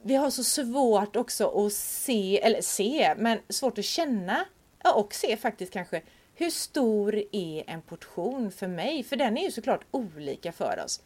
vi 0.03 0.15
har 0.15 0.31
så 0.31 0.45
svårt 0.45 1.17
också 1.17 1.67
att 1.67 1.73
se, 1.73 2.41
eller 2.43 2.63
se, 2.63 3.15
men 3.17 3.39
svårt 3.49 3.79
att 3.79 3.85
känna 3.85 4.45
ja, 4.83 4.93
och 4.93 5.15
se 5.15 5.37
faktiskt 5.37 5.73
kanske 5.73 6.03
hur 6.41 6.51
stor 6.51 7.23
är 7.33 7.65
en 7.67 7.83
portion 7.83 8.51
för 8.51 8.67
mig? 8.67 9.03
För 9.03 9.17
den 9.17 9.39
är 9.39 9.43
ju 9.43 9.51
såklart 9.51 9.85
olika 9.91 10.53
för 10.53 10.83
oss. 10.85 11.03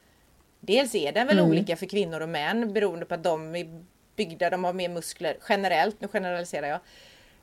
Dels 0.60 0.94
är 0.94 1.12
den 1.12 1.26
väl 1.26 1.38
mm. 1.38 1.50
olika 1.50 1.76
för 1.76 1.86
kvinnor 1.86 2.20
och 2.20 2.28
män 2.28 2.72
beroende 2.72 3.06
på 3.06 3.14
att 3.14 3.22
de 3.22 3.56
är 3.56 3.84
byggda, 4.16 4.50
de 4.50 4.64
har 4.64 4.72
mer 4.72 4.88
muskler 4.88 5.36
generellt, 5.48 6.00
nu 6.00 6.08
generaliserar 6.08 6.66
jag 6.66 6.80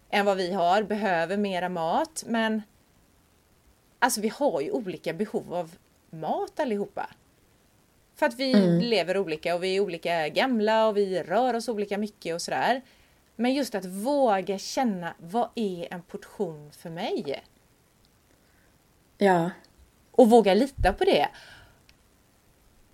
än 0.09 0.25
vad 0.25 0.37
vi 0.37 0.53
har, 0.53 0.83
behöver 0.83 1.37
mera 1.37 1.69
mat. 1.69 2.23
Men 2.27 2.61
alltså 3.99 4.21
vi 4.21 4.29
har 4.29 4.61
ju 4.61 4.71
olika 4.71 5.13
behov 5.13 5.53
av 5.53 5.75
mat 6.09 6.59
allihopa. 6.59 7.09
För 8.15 8.25
att 8.25 8.35
vi 8.39 8.53
mm. 8.53 8.79
lever 8.79 9.17
olika 9.17 9.55
och 9.55 9.63
vi 9.63 9.75
är 9.75 9.79
olika 9.79 10.29
gamla 10.29 10.87
och 10.87 10.97
vi 10.97 11.23
rör 11.23 11.53
oss 11.53 11.69
olika 11.69 11.97
mycket 11.97 12.35
och 12.35 12.41
sådär. 12.41 12.81
Men 13.35 13.53
just 13.53 13.75
att 13.75 13.85
våga 13.85 14.57
känna, 14.57 15.13
vad 15.17 15.49
är 15.55 15.93
en 15.93 16.01
portion 16.01 16.71
för 16.71 16.89
mig? 16.89 17.43
Ja. 19.21 19.51
Och 20.11 20.29
våga 20.29 20.53
lita 20.53 20.93
på 20.93 21.03
det. 21.03 21.27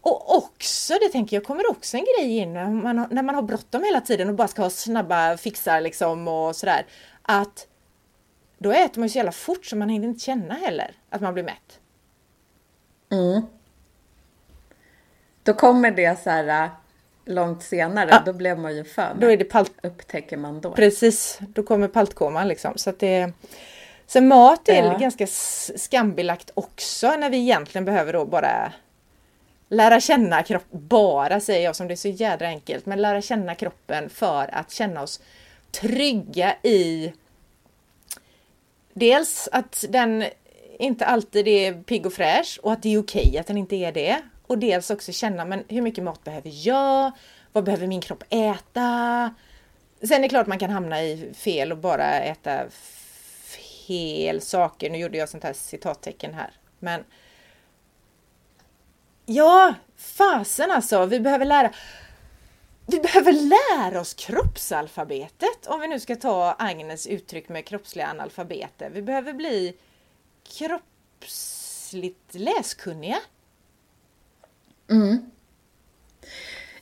Och 0.01 0.37
också, 0.37 0.93
det 0.93 1.09
tänker 1.09 1.35
jag, 1.35 1.43
kommer 1.43 1.71
också 1.71 1.97
en 1.97 2.05
grej 2.17 2.37
in 2.37 2.53
när 2.53 2.69
man, 2.69 2.97
har, 2.97 3.07
när 3.11 3.23
man 3.23 3.35
har 3.35 3.41
bråttom 3.41 3.83
hela 3.83 4.01
tiden 4.01 4.29
och 4.29 4.35
bara 4.35 4.47
ska 4.47 4.61
ha 4.61 4.69
snabba 4.69 5.37
fixar 5.37 5.81
liksom 5.81 6.27
och 6.27 6.55
sådär. 6.55 6.85
Att 7.21 7.67
då 8.57 8.71
äter 8.71 8.99
man 8.99 9.07
ju 9.07 9.09
så 9.09 9.17
jävla 9.17 9.31
fort 9.31 9.65
så 9.65 9.75
man 9.75 9.89
hinner 9.89 10.07
inte 10.07 10.19
känna 10.19 10.53
heller 10.53 10.95
att 11.09 11.21
man 11.21 11.33
blir 11.33 11.43
mätt. 11.43 11.79
Mm. 13.11 13.41
Då 15.43 15.53
kommer 15.53 15.91
det 15.91 16.23
så 16.23 16.29
här 16.29 16.63
äh, 16.63 16.69
långt 17.25 17.63
senare, 17.63 18.09
ja. 18.11 18.21
då 18.25 18.33
blev 18.33 18.59
man 18.59 18.75
ju 18.75 18.83
för 18.83 19.15
Då 19.19 19.31
är 19.31 19.37
det 19.37 19.45
palt... 19.45 19.73
Upptäcker 19.83 20.37
man 20.37 20.61
då. 20.61 20.71
Precis, 20.71 21.39
då 21.39 21.63
kommer 21.63 21.87
paltkoman 21.87 22.47
liksom. 22.47 22.73
Så 22.75 22.89
att 22.89 22.99
det... 22.99 23.33
Så 24.07 24.21
mat 24.21 24.69
är 24.69 24.83
ja. 24.83 24.97
ganska 24.97 25.27
skambelagt 25.75 26.51
också 26.53 27.15
när 27.15 27.29
vi 27.29 27.37
egentligen 27.37 27.85
behöver 27.85 28.13
då 28.13 28.25
bara 28.25 28.73
lära 29.69 29.99
känna 29.99 30.43
kroppen, 30.43 30.87
bara 30.87 31.39
säger 31.39 31.63
jag 31.63 31.75
som 31.75 31.87
det 31.87 31.93
är 31.93 31.95
så 31.95 32.07
jädra 32.07 32.47
enkelt, 32.47 32.85
men 32.85 33.01
lära 33.01 33.21
känna 33.21 33.55
kroppen 33.55 34.09
för 34.09 34.49
att 34.53 34.71
känna 34.71 35.01
oss 35.01 35.21
trygga 35.71 36.55
i 36.63 37.13
dels 38.93 39.49
att 39.51 39.85
den 39.89 40.23
inte 40.79 41.05
alltid 41.05 41.47
är 41.47 41.73
pigg 41.73 42.05
och 42.05 42.13
fräsch 42.13 42.59
och 42.63 42.73
att 42.73 42.83
det 42.83 42.93
är 42.93 42.99
okej 42.99 43.25
okay 43.27 43.37
att 43.37 43.47
den 43.47 43.57
inte 43.57 43.75
är 43.75 43.91
det. 43.91 44.21
Och 44.47 44.57
dels 44.57 44.89
också 44.89 45.11
känna, 45.11 45.45
men 45.45 45.63
hur 45.67 45.81
mycket 45.81 46.03
mat 46.03 46.23
behöver 46.23 46.51
jag? 46.67 47.11
Vad 47.51 47.63
behöver 47.63 47.87
min 47.87 48.01
kropp 48.01 48.23
äta? 48.29 49.35
Sen 50.01 50.17
är 50.17 50.21
det 50.21 50.29
klart 50.29 50.47
man 50.47 50.59
kan 50.59 50.69
hamna 50.69 51.03
i 51.03 51.33
fel 51.35 51.71
och 51.71 51.77
bara 51.77 52.19
äta 52.19 52.63
hel 53.87 54.41
saker. 54.41 54.89
Nu 54.89 54.97
gjorde 54.97 55.17
jag 55.17 55.29
sånt 55.29 55.43
här 55.43 55.53
citattecken 55.53 56.33
här. 56.33 56.51
Men 56.79 57.03
Ja, 59.29 59.73
fasen 59.97 60.71
alltså. 60.71 61.05
Vi 61.05 61.19
behöver 61.19 61.45
lära 61.45 61.71
vi 62.89 62.99
behöver 62.99 63.31
lära 63.31 64.01
oss 64.01 64.13
kroppsalfabetet 64.13 65.67
om 65.67 65.79
vi 65.79 65.87
nu 65.87 65.99
ska 65.99 66.15
ta 66.15 66.55
Agnes 66.59 67.07
uttryck 67.07 67.49
med 67.49 67.65
kroppsliga 67.65 68.07
analfabeter. 68.07 68.89
Vi 68.89 69.01
behöver 69.01 69.33
bli 69.33 69.77
kroppsligt 70.43 72.35
läskunniga. 72.35 73.17
Mm. 74.89 75.31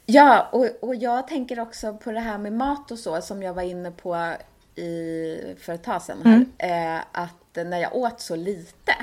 Ja, 0.06 0.50
och, 0.52 0.66
och 0.82 0.96
jag 0.96 1.28
tänker 1.28 1.60
också 1.60 1.94
på 1.94 2.12
det 2.12 2.20
här 2.20 2.38
med 2.38 2.54
mat 2.54 2.92
och 2.92 3.00
så 3.00 3.22
som 3.22 3.44
jag 3.44 3.54
var 3.54 3.64
inne 3.64 3.92
på 3.92 4.36
i, 4.76 5.56
för 5.60 5.74
ett 5.74 5.84
tag 5.84 6.02
sedan 6.02 6.22
här. 6.26 6.46
Mm. 6.60 6.98
Eh, 6.98 7.04
att 7.12 7.56
när 7.56 7.80
jag 7.80 7.96
åt 7.96 8.22
så 8.22 8.36
lite 8.36 8.96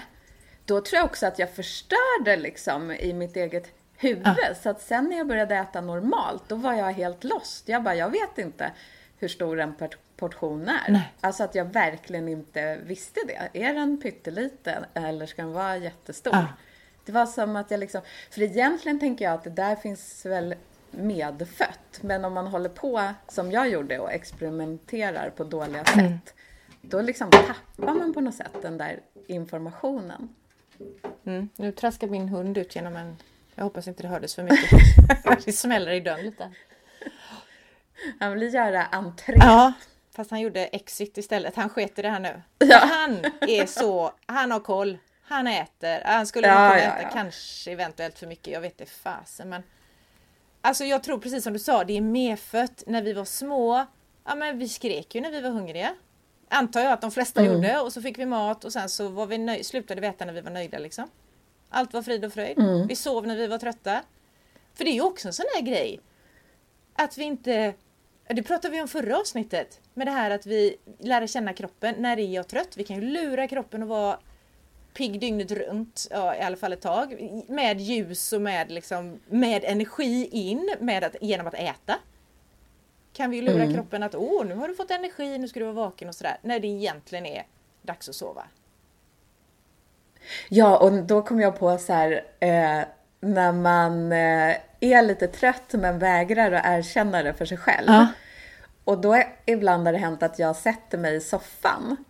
då 0.64 0.80
tror 0.80 0.98
jag 0.98 1.04
också 1.04 1.26
att 1.26 1.38
jag 1.38 1.50
förstörde 1.50 2.36
liksom 2.36 2.90
i 2.90 3.12
mitt 3.12 3.36
eget 3.36 3.68
huvud. 3.96 4.22
Ja. 4.24 4.54
Så 4.62 4.70
att 4.70 4.82
sen 4.82 5.04
när 5.04 5.16
jag 5.16 5.26
började 5.26 5.56
äta 5.56 5.80
normalt, 5.80 6.42
då 6.48 6.54
var 6.54 6.72
jag 6.72 6.92
helt 6.92 7.24
lost. 7.24 7.68
Jag 7.68 7.82
bara, 7.82 7.94
jag 7.94 8.10
vet 8.10 8.38
inte 8.38 8.72
hur 9.18 9.28
stor 9.28 9.60
en 9.60 9.74
portion 10.16 10.68
är. 10.68 10.92
Nej. 10.92 11.12
Alltså 11.20 11.44
att 11.44 11.54
jag 11.54 11.64
verkligen 11.64 12.28
inte 12.28 12.78
visste 12.86 13.20
det. 13.26 13.60
Är 13.62 13.74
den 13.74 14.00
pytteliten 14.00 14.84
eller 14.94 15.26
ska 15.26 15.42
den 15.42 15.52
vara 15.52 15.76
jättestor? 15.76 16.34
Ja. 16.34 16.46
Det 17.04 17.12
var 17.12 17.26
som 17.26 17.56
att 17.56 17.70
jag 17.70 17.80
liksom, 17.80 18.00
för 18.30 18.42
egentligen 18.42 19.00
tänker 19.00 19.24
jag 19.24 19.34
att 19.34 19.44
det 19.44 19.50
där 19.50 19.76
finns 19.76 20.26
väl 20.26 20.54
medfött. 20.92 21.98
Men 22.00 22.24
om 22.24 22.32
man 22.32 22.46
håller 22.46 22.68
på 22.68 23.12
som 23.28 23.52
jag 23.52 23.68
gjorde 23.68 23.98
och 23.98 24.12
experimenterar 24.12 25.30
på 25.30 25.44
dåliga 25.44 25.84
sätt. 25.84 25.96
Mm. 25.96 26.18
Då 26.80 27.02
liksom 27.02 27.30
tappar 27.30 27.94
man 27.94 28.14
på 28.14 28.20
något 28.20 28.34
sätt 28.34 28.52
den 28.62 28.78
där 28.78 29.00
informationen. 29.26 30.28
Mm. 31.24 31.48
Nu 31.56 31.72
traskar 31.72 32.06
min 32.06 32.28
hund 32.28 32.58
ut 32.58 32.76
genom 32.76 32.96
en... 32.96 33.16
Jag 33.54 33.64
hoppas 33.64 33.88
inte 33.88 34.02
det 34.02 34.08
hördes 34.08 34.34
för 34.34 34.42
mycket. 34.42 35.44
det 35.44 35.52
smäller 35.52 35.92
i 35.92 36.00
dörren 36.00 36.24
lite. 36.24 36.50
Han 38.20 38.32
vill 38.32 38.54
göra 38.54 38.84
entré. 38.84 39.36
Ja, 39.40 39.72
fast 40.16 40.30
han 40.30 40.40
gjorde 40.40 40.66
exit 40.66 41.18
istället. 41.18 41.56
Han 41.56 41.68
sket 41.68 41.98
i 41.98 42.02
det 42.02 42.10
här 42.10 42.20
nu. 42.20 42.42
Ja. 42.58 42.78
Han 42.78 43.24
är 43.40 43.66
så... 43.66 44.12
Han 44.26 44.50
har 44.50 44.60
koll. 44.60 44.98
Han 45.22 45.46
äter. 45.46 46.02
Han 46.04 46.26
skulle 46.26 46.48
ja, 46.48 46.54
kunna 46.54 46.80
äta 46.80 47.02
ja, 47.02 47.08
kanske 47.12 47.72
eventuellt 47.72 48.18
för 48.18 48.26
mycket. 48.26 48.52
Jag 48.52 48.60
vet 48.60 48.80
inte 48.80 48.92
fasen 48.92 49.48
men... 49.48 49.62
Alltså 50.64 50.84
jag 50.84 51.02
tror 51.02 51.18
precis 51.18 51.44
som 51.44 51.52
du 51.52 51.58
sa, 51.58 51.84
det 51.84 51.96
är 51.96 52.00
medfött. 52.00 52.82
När 52.86 53.02
vi 53.02 53.12
var 53.12 53.24
små, 53.24 53.86
ja 54.24 54.34
men 54.34 54.58
vi 54.58 54.68
skrek 54.68 55.14
ju 55.14 55.20
när 55.20 55.30
vi 55.30 55.40
var 55.40 55.50
hungriga. 55.50 55.94
Antar 56.48 56.80
jag 56.80 56.92
att 56.92 57.00
de 57.00 57.10
flesta 57.10 57.40
mm. 57.40 57.52
gjorde 57.52 57.80
och 57.80 57.92
så 57.92 58.02
fick 58.02 58.18
vi 58.18 58.26
mat 58.26 58.64
och 58.64 58.72
sen 58.72 58.88
så 58.88 59.08
var 59.08 59.26
vi 59.26 59.36
nöj- 59.36 59.62
slutade 59.62 60.00
vi 60.00 60.06
äta 60.06 60.24
när 60.24 60.32
vi 60.32 60.40
var 60.40 60.50
nöjda 60.50 60.78
liksom. 60.78 61.08
Allt 61.68 61.92
var 61.92 62.02
frid 62.02 62.24
och 62.24 62.32
fröjd. 62.32 62.58
Mm. 62.58 62.86
Vi 62.86 62.96
sov 62.96 63.26
när 63.26 63.36
vi 63.36 63.46
var 63.46 63.58
trötta. 63.58 64.00
För 64.74 64.84
det 64.84 64.90
är 64.90 64.94
ju 64.94 65.02
också 65.02 65.28
en 65.28 65.34
sån 65.34 65.46
här 65.54 65.62
grej. 65.62 66.00
Att 66.94 67.18
vi 67.18 67.24
inte, 67.24 67.74
det 68.28 68.42
pratade 68.42 68.74
vi 68.74 68.82
om 68.82 68.88
förra 68.88 69.18
avsnittet, 69.18 69.80
med 69.94 70.06
det 70.06 70.10
här 70.10 70.30
att 70.30 70.46
vi 70.46 70.76
lär 70.98 71.26
känna 71.26 71.52
kroppen. 71.52 71.94
När 71.98 72.18
är 72.18 72.34
jag 72.34 72.48
trött? 72.48 72.76
Vi 72.76 72.84
kan 72.84 72.96
ju 72.96 73.02
lura 73.02 73.48
kroppen 73.48 73.82
att 73.82 73.88
vara 73.88 74.18
pigg 74.94 75.20
dygnet 75.20 75.52
runt, 75.52 76.06
ja, 76.10 76.36
i 76.36 76.40
alla 76.40 76.56
fall 76.56 76.72
ett 76.72 76.80
tag. 76.80 77.30
Med 77.48 77.80
ljus 77.80 78.32
och 78.32 78.40
med, 78.40 78.70
liksom, 78.70 79.20
med 79.26 79.64
energi 79.64 80.28
in 80.32 80.76
med 80.80 81.04
att, 81.04 81.16
genom 81.20 81.46
att 81.46 81.54
äta. 81.54 81.98
Kan 83.12 83.30
vi 83.30 83.40
lura 83.40 83.62
mm. 83.62 83.74
kroppen 83.74 84.02
att 84.02 84.14
åh, 84.14 84.44
nu 84.44 84.54
har 84.54 84.68
du 84.68 84.74
fått 84.74 84.90
energi, 84.90 85.38
nu 85.38 85.48
ska 85.48 85.60
du 85.60 85.66
vara 85.66 85.74
vaken 85.74 86.08
och 86.08 86.14
sådär. 86.14 86.36
När 86.42 86.60
det 86.60 86.66
egentligen 86.66 87.26
är 87.26 87.46
dags 87.82 88.08
att 88.08 88.14
sova. 88.14 88.44
Ja, 90.48 90.78
och 90.78 90.92
då 90.92 91.22
kom 91.22 91.40
jag 91.40 91.58
på 91.58 91.78
så 91.78 91.92
här, 91.92 92.24
eh, 92.40 92.84
när 93.20 93.52
man 93.52 94.12
eh, 94.12 94.56
är 94.80 95.02
lite 95.02 95.28
trött 95.28 95.72
men 95.72 95.98
vägrar 95.98 96.52
att 96.52 96.66
erkänna 96.66 97.22
det 97.22 97.34
för 97.34 97.44
sig 97.44 97.58
själv. 97.58 97.86
Ja. 97.86 98.06
Och 98.84 99.00
då 99.00 99.22
ibland 99.46 99.86
har 99.86 99.92
det 99.92 99.98
hänt 99.98 100.22
att 100.22 100.38
jag 100.38 100.56
sätter 100.56 100.98
mig 100.98 101.16
i 101.16 101.20
soffan 101.20 102.04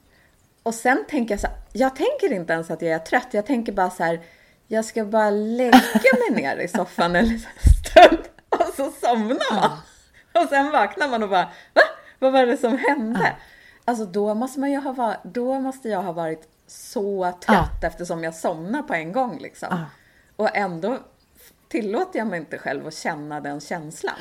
och 0.63 0.75
sen 0.75 1.05
tänker 1.09 1.35
jag 1.35 1.41
så 1.41 1.47
här, 1.47 1.57
jag 1.73 1.97
tänker 1.97 2.33
inte 2.33 2.53
ens 2.53 2.71
att 2.71 2.83
jag 2.83 2.91
är 2.93 2.99
trött. 2.99 3.29
Jag 3.31 3.47
tänker 3.47 3.73
bara 3.73 3.91
så 3.91 4.05
här, 4.05 4.21
jag 4.67 4.85
ska 4.85 5.05
bara 5.05 5.31
lägga 5.31 6.13
mig 6.29 6.31
ner 6.43 6.57
i 6.57 6.69
soffan 6.69 7.17
en 7.17 7.25
liten 7.25 7.51
stund 7.85 8.23
och 8.49 8.75
så 8.77 8.91
somnar 8.91 9.55
man. 9.55 9.79
Och 10.43 10.49
sen 10.49 10.71
vaknar 10.71 11.09
man 11.09 11.23
och 11.23 11.29
bara, 11.29 11.51
va? 11.75 11.83
Vad 12.19 12.33
var 12.33 12.47
det 12.47 12.57
som 12.57 12.79
hände? 12.79 13.37
Alltså 13.85 14.05
då 14.05 14.35
måste, 14.35 14.61
man 14.61 14.71
ju 14.71 14.79
ha 14.79 14.93
varit, 14.93 15.19
då 15.25 15.61
måste 15.61 15.89
jag 15.89 16.03
ha 16.03 16.13
varit 16.13 16.49
så 16.67 17.33
trött 17.47 17.85
eftersom 17.85 18.25
jag 18.25 18.35
somnar 18.35 18.83
på 18.83 18.95
en 18.95 19.13
gång 19.13 19.39
liksom. 19.39 19.85
Och 20.37 20.57
ändå 20.57 20.99
tillåter 21.69 22.19
jag 22.19 22.29
mig 22.29 22.39
inte 22.39 22.59
själv 22.59 22.87
att 22.87 22.95
känna 22.95 23.41
den 23.41 23.61
känslan. 23.61 24.15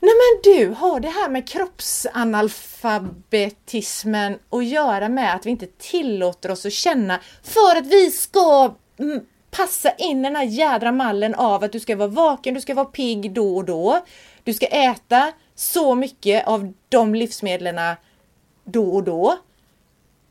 Nej 0.00 0.12
men 0.14 0.40
du, 0.42 0.74
har 0.74 1.00
det 1.00 1.08
här 1.08 1.28
med 1.28 1.48
kroppsanalfabetismen 1.48 4.38
att 4.50 4.64
göra 4.64 5.08
med 5.08 5.34
att 5.34 5.46
vi 5.46 5.50
inte 5.50 5.66
tillåter 5.66 6.50
oss 6.50 6.66
att 6.66 6.72
känna 6.72 7.20
för 7.42 7.76
att 7.76 7.86
vi 7.86 8.10
ska 8.10 8.74
mm, 8.98 9.20
passa 9.50 9.90
in 9.90 10.22
den 10.22 10.36
här 10.36 10.44
jädra 10.44 10.92
mallen 10.92 11.34
av 11.34 11.64
att 11.64 11.72
du 11.72 11.80
ska 11.80 11.96
vara 11.96 12.08
vaken, 12.08 12.54
du 12.54 12.60
ska 12.60 12.74
vara 12.74 12.86
pigg 12.86 13.32
då 13.32 13.56
och 13.56 13.64
då. 13.64 14.00
Du 14.44 14.54
ska 14.54 14.66
äta 14.66 15.32
så 15.54 15.94
mycket 15.94 16.46
av 16.46 16.74
de 16.88 17.14
livsmedlen 17.14 17.96
då 18.64 18.94
och 18.94 19.02
då. 19.02 19.38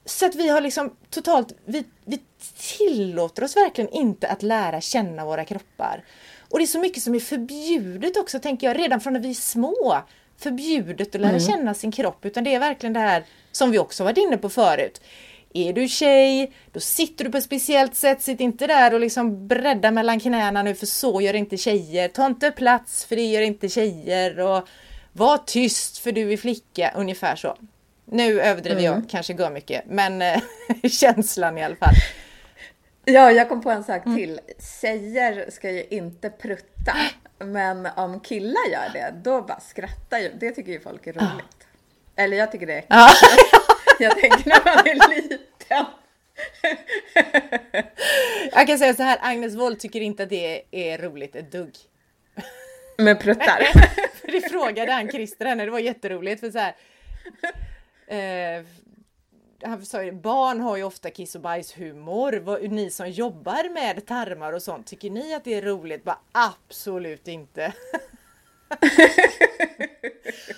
Så 0.05 0.25
att 0.25 0.35
vi 0.35 0.49
har 0.49 0.61
liksom 0.61 0.95
totalt, 1.09 1.53
vi, 1.65 1.83
vi 2.05 2.21
tillåter 2.77 3.43
oss 3.43 3.55
verkligen 3.55 3.89
inte 3.89 4.27
att 4.27 4.43
lära 4.43 4.81
känna 4.81 5.25
våra 5.25 5.45
kroppar. 5.45 6.03
Och 6.49 6.59
det 6.59 6.63
är 6.63 6.67
så 6.67 6.79
mycket 6.79 7.03
som 7.03 7.15
är 7.15 7.19
förbjudet 7.19 8.17
också, 8.17 8.39
tänker 8.39 8.67
jag, 8.67 8.79
redan 8.79 9.01
från 9.01 9.13
när 9.13 9.19
vi 9.19 9.29
är 9.29 9.33
små. 9.33 10.01
Förbjudet 10.37 11.15
att 11.15 11.21
lära 11.21 11.29
mm. 11.29 11.41
känna 11.41 11.73
sin 11.73 11.91
kropp, 11.91 12.25
utan 12.25 12.43
det 12.43 12.53
är 12.53 12.59
verkligen 12.59 12.93
det 12.93 12.99
här 12.99 13.23
som 13.51 13.71
vi 13.71 13.79
också 13.79 14.03
varit 14.03 14.17
inne 14.17 14.37
på 14.37 14.49
förut. 14.49 15.01
Är 15.53 15.73
du 15.73 15.87
tjej, 15.87 16.51
då 16.71 16.79
sitter 16.79 17.25
du 17.25 17.31
på 17.31 17.37
ett 17.37 17.43
speciellt 17.43 17.95
sätt. 17.95 18.21
Sitt 18.21 18.39
inte 18.39 18.67
där 18.67 18.93
och 18.93 18.99
liksom 18.99 19.47
bredda 19.47 19.91
mellan 19.91 20.19
knäna 20.19 20.63
nu 20.63 20.75
för 20.75 20.85
så 20.85 21.21
gör 21.21 21.33
inte 21.33 21.57
tjejer. 21.57 22.07
Ta 22.07 22.25
inte 22.25 22.51
plats 22.51 23.05
för 23.05 23.15
det 23.15 23.25
gör 23.25 23.41
inte 23.41 23.69
tjejer. 23.69 24.39
Och 24.39 24.67
var 25.13 25.37
tyst 25.37 25.97
för 25.97 26.11
du 26.11 26.33
är 26.33 26.37
flicka. 26.37 26.91
Ungefär 26.95 27.35
så. 27.35 27.57
Nu 28.05 28.41
överdriver 28.41 28.79
mm. 28.79 28.93
jag 28.93 29.09
kanske 29.09 29.33
går 29.33 29.49
mycket 29.49 29.85
men 29.87 30.21
eh, 30.21 30.41
känslan 30.89 31.57
i 31.57 31.63
alla 31.63 31.75
fall. 31.75 31.93
Ja, 33.09 33.31
jag 33.31 33.49
kom 33.49 33.61
på 33.61 33.71
en 33.71 33.83
sak 33.83 34.05
mm. 34.05 34.17
till. 34.17 34.39
Tjejer 34.81 35.51
ska 35.51 35.71
ju 35.71 35.83
inte 35.89 36.29
prutta. 36.29 36.95
Men 37.39 37.85
om 37.85 38.19
killar 38.19 38.69
gör 38.71 38.89
det, 38.93 39.13
då 39.23 39.41
bara 39.41 39.59
skrattar 39.59 40.19
ju. 40.19 40.31
Det 40.39 40.51
tycker 40.51 40.71
ju 40.71 40.79
folk 40.79 41.07
är 41.07 41.13
roligt. 41.13 41.67
Eller 42.15 42.37
jag 42.37 42.51
tycker 42.51 42.67
det 42.67 42.73
är 42.73 42.85
ja. 42.87 43.09
Jag 43.99 44.19
tänker 44.19 44.49
när 44.49 44.75
man 44.75 44.87
är 44.87 45.09
liten. 45.09 45.85
jag 48.51 48.67
kan 48.67 48.77
säga 48.79 48.93
så 48.93 49.03
här, 49.03 49.17
Agnes 49.21 49.55
Wold 49.55 49.79
tycker 49.79 50.01
inte 50.01 50.23
att 50.23 50.29
det 50.29 50.63
är 50.71 50.97
roligt 50.97 51.35
ett 51.35 51.51
dugg. 51.51 51.75
Med 52.97 53.19
pruttar? 53.19 53.67
det 54.31 54.49
frågade 54.49 54.91
han 54.91 55.09
Christer 55.09 55.45
henne, 55.45 55.65
det 55.65 55.71
var 55.71 55.79
jätteroligt 55.79 56.39
för 56.39 56.51
så 56.51 56.59
här. 56.59 56.75
Eh, 58.07 58.65
han 59.63 59.85
sa 59.85 60.03
ju, 60.03 60.11
barn 60.11 60.61
har 60.61 60.77
ju 60.77 60.83
ofta 60.83 61.09
kiss 61.09 61.35
och 61.35 61.41
bajshumor. 61.41 62.67
Ni 62.67 62.91
som 62.91 63.09
jobbar 63.09 63.73
med 63.73 64.05
tarmar 64.05 64.53
och 64.53 64.63
sånt, 64.63 64.87
tycker 64.87 65.09
ni 65.09 65.33
att 65.33 65.43
det 65.43 65.53
är 65.53 65.61
roligt? 65.61 66.03
Bara, 66.03 66.19
absolut 66.31 67.27
inte. 67.27 67.73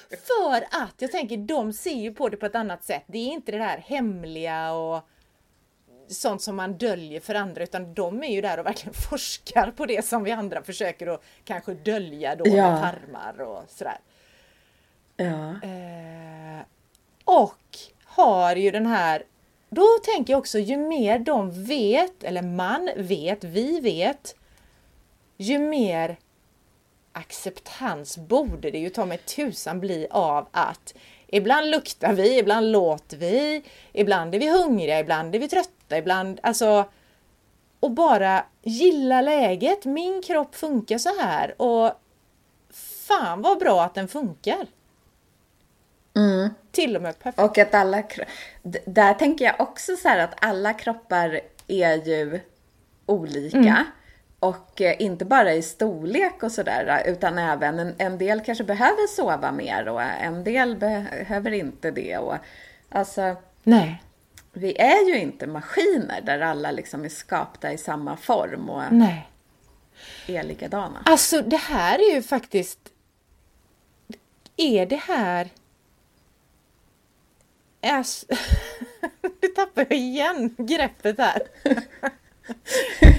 För 0.10 0.82
att 0.84 0.94
jag 0.98 1.12
tänker, 1.12 1.38
de 1.38 1.74
ser 1.74 1.96
ju 1.96 2.14
på 2.14 2.30
det 2.30 2.38
på 2.38 2.46
ett 2.46 2.56
annat 2.56 2.84
sätt. 2.84 3.04
Det 3.08 3.18
är 3.18 3.28
inte 3.28 3.52
det 3.52 3.64
här 3.64 3.78
hemliga 3.78 4.72
och 4.72 5.10
sånt 6.08 6.42
som 6.42 6.56
man 6.56 6.78
döljer 6.78 7.20
för 7.20 7.36
andra 7.36 7.64
utan 7.64 7.94
de 7.94 8.24
är 8.24 8.28
ju 8.28 8.42
där 8.42 8.60
och 8.60 8.66
verkligen 8.66 8.94
forskar 9.10 9.72
på 9.72 9.86
det 9.86 10.06
som 10.06 10.24
vi 10.24 10.32
andra 10.32 10.64
försöker 10.64 11.08
att 11.08 11.24
kanske 11.44 11.74
dölja 11.74 12.36
då 12.36 12.48
ja. 12.48 12.72
med 12.72 12.82
tarmar 12.82 13.42
och 13.42 13.64
sådär. 13.68 14.00
Ja. 15.16 15.50
Eh, 15.68 16.66
och 17.26 17.78
har 18.20 18.56
ju 18.56 18.72
den 18.72 18.86
här 18.86 19.24
då 19.70 19.88
tänker 20.04 20.34
jag 20.34 20.40
också 20.40 20.60
ju 20.60 20.78
mer 20.78 21.20
de 21.20 21.64
vet, 21.66 22.24
eller 22.24 22.42
man 22.42 22.90
vet, 22.96 23.44
vi 23.44 23.80
vet, 23.80 24.36
ju 25.38 25.60
mer 25.60 26.18
acceptans 27.12 28.18
borde 28.18 28.72
det 28.72 28.80
ju 28.80 28.90
ta 28.90 29.06
mig 29.06 29.18
tusan 29.18 29.80
bli 29.80 30.08
av 30.12 30.48
att 30.52 30.94
ibland 31.28 31.70
luktar 31.70 32.14
vi, 32.14 32.40
ibland 32.40 32.72
låter 32.72 33.18
vi, 33.18 33.64
ibland 33.94 34.36
är 34.36 34.40
vi 34.40 34.50
hungriga, 34.50 35.00
ibland 35.00 35.36
är 35.36 35.40
vi 35.40 35.50
trötta, 35.50 35.98
ibland 35.98 36.40
alltså 36.44 36.86
och 37.80 37.92
bara 37.92 38.46
gilla 38.62 39.22
läget. 39.22 39.86
Min 39.86 40.22
kropp 40.22 40.56
funkar 40.56 40.98
så 40.98 41.22
här 41.22 41.62
och 41.62 41.92
fan 43.08 43.42
vad 43.42 43.60
bra 43.60 43.84
att 43.84 43.96
den 43.96 44.08
funkar. 44.08 44.68
Mm. 46.20 46.50
Till 46.72 46.96
och 46.96 47.02
med 47.02 47.20
perfekt. 47.20 47.40
Och 47.40 47.58
att 47.58 47.74
alla... 47.74 48.04
Där 48.86 49.14
tänker 49.14 49.46
jag 49.46 49.56
också 49.60 49.96
så 49.96 50.08
här 50.08 50.20
att 50.20 50.46
alla 50.46 50.74
kroppar 50.74 51.40
är 51.68 52.08
ju 52.08 52.40
olika. 53.06 53.58
Mm. 53.58 53.84
Och 54.40 54.82
eh, 54.82 54.96
inte 55.02 55.26
bara 55.26 55.54
i 55.54 55.62
storlek 55.62 56.44
och 56.44 56.52
sådär, 56.52 57.04
utan 57.06 57.38
även 57.38 57.80
en, 57.80 57.96
en, 57.98 58.18
del 58.18 58.42
kanske 58.42 58.64
behöver 58.64 59.08
sova 59.08 59.52
mer 59.52 59.88
och 59.88 60.02
en 60.02 60.44
del 60.44 60.76
behöver 60.76 61.52
inte 61.52 61.92
det. 61.92 62.18
Och, 62.18 62.36
alltså, 62.90 63.36
Nej. 63.64 64.04
Vi 64.54 64.78
är 64.78 65.08
ju 65.08 65.20
inte 65.20 65.48
maskiner 65.48 66.22
där 66.22 66.40
alla 66.40 66.72
liksom 66.72 67.06
är 67.06 67.10
skapta 67.10 67.72
i 67.72 67.78
samma 67.78 68.18
form 68.18 68.70
och 68.70 68.84
Nej. 68.92 69.30
är 70.28 70.44
likadana. 70.44 71.02
Alltså 71.06 71.42
det 71.42 71.58
här 71.58 72.00
är 72.00 72.16
ju 72.16 72.22
faktiskt... 72.22 72.80
Är 74.58 74.86
det 74.86 74.96
här 74.96 75.50
Äsch. 77.82 78.24
nu 79.42 79.48
tappar 79.48 79.86
jag 79.90 79.98
igen 79.98 80.56
greppet 80.58 81.18
här. 81.18 81.42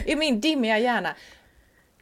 I 0.06 0.16
min 0.16 0.40
dimmiga 0.40 0.78
hjärna. 0.78 1.14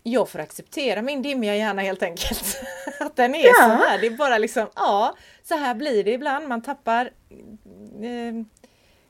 Jag 0.02 0.28
får 0.28 0.38
acceptera 0.38 1.02
min 1.02 1.22
dimmiga 1.22 1.56
hjärna 1.56 1.82
helt 1.82 2.02
enkelt. 2.02 2.60
Att 3.00 3.16
den 3.16 3.34
är 3.34 3.46
ja. 3.46 3.54
så 3.54 3.60
här. 3.60 3.98
Det 3.98 4.06
är 4.06 4.16
bara 4.16 4.38
liksom, 4.38 4.68
ja, 4.74 5.16
så 5.42 5.54
här 5.54 5.74
blir 5.74 6.04
det 6.04 6.12
ibland. 6.12 6.48
Man 6.48 6.62
tappar 6.62 7.04
eh, 8.02 8.44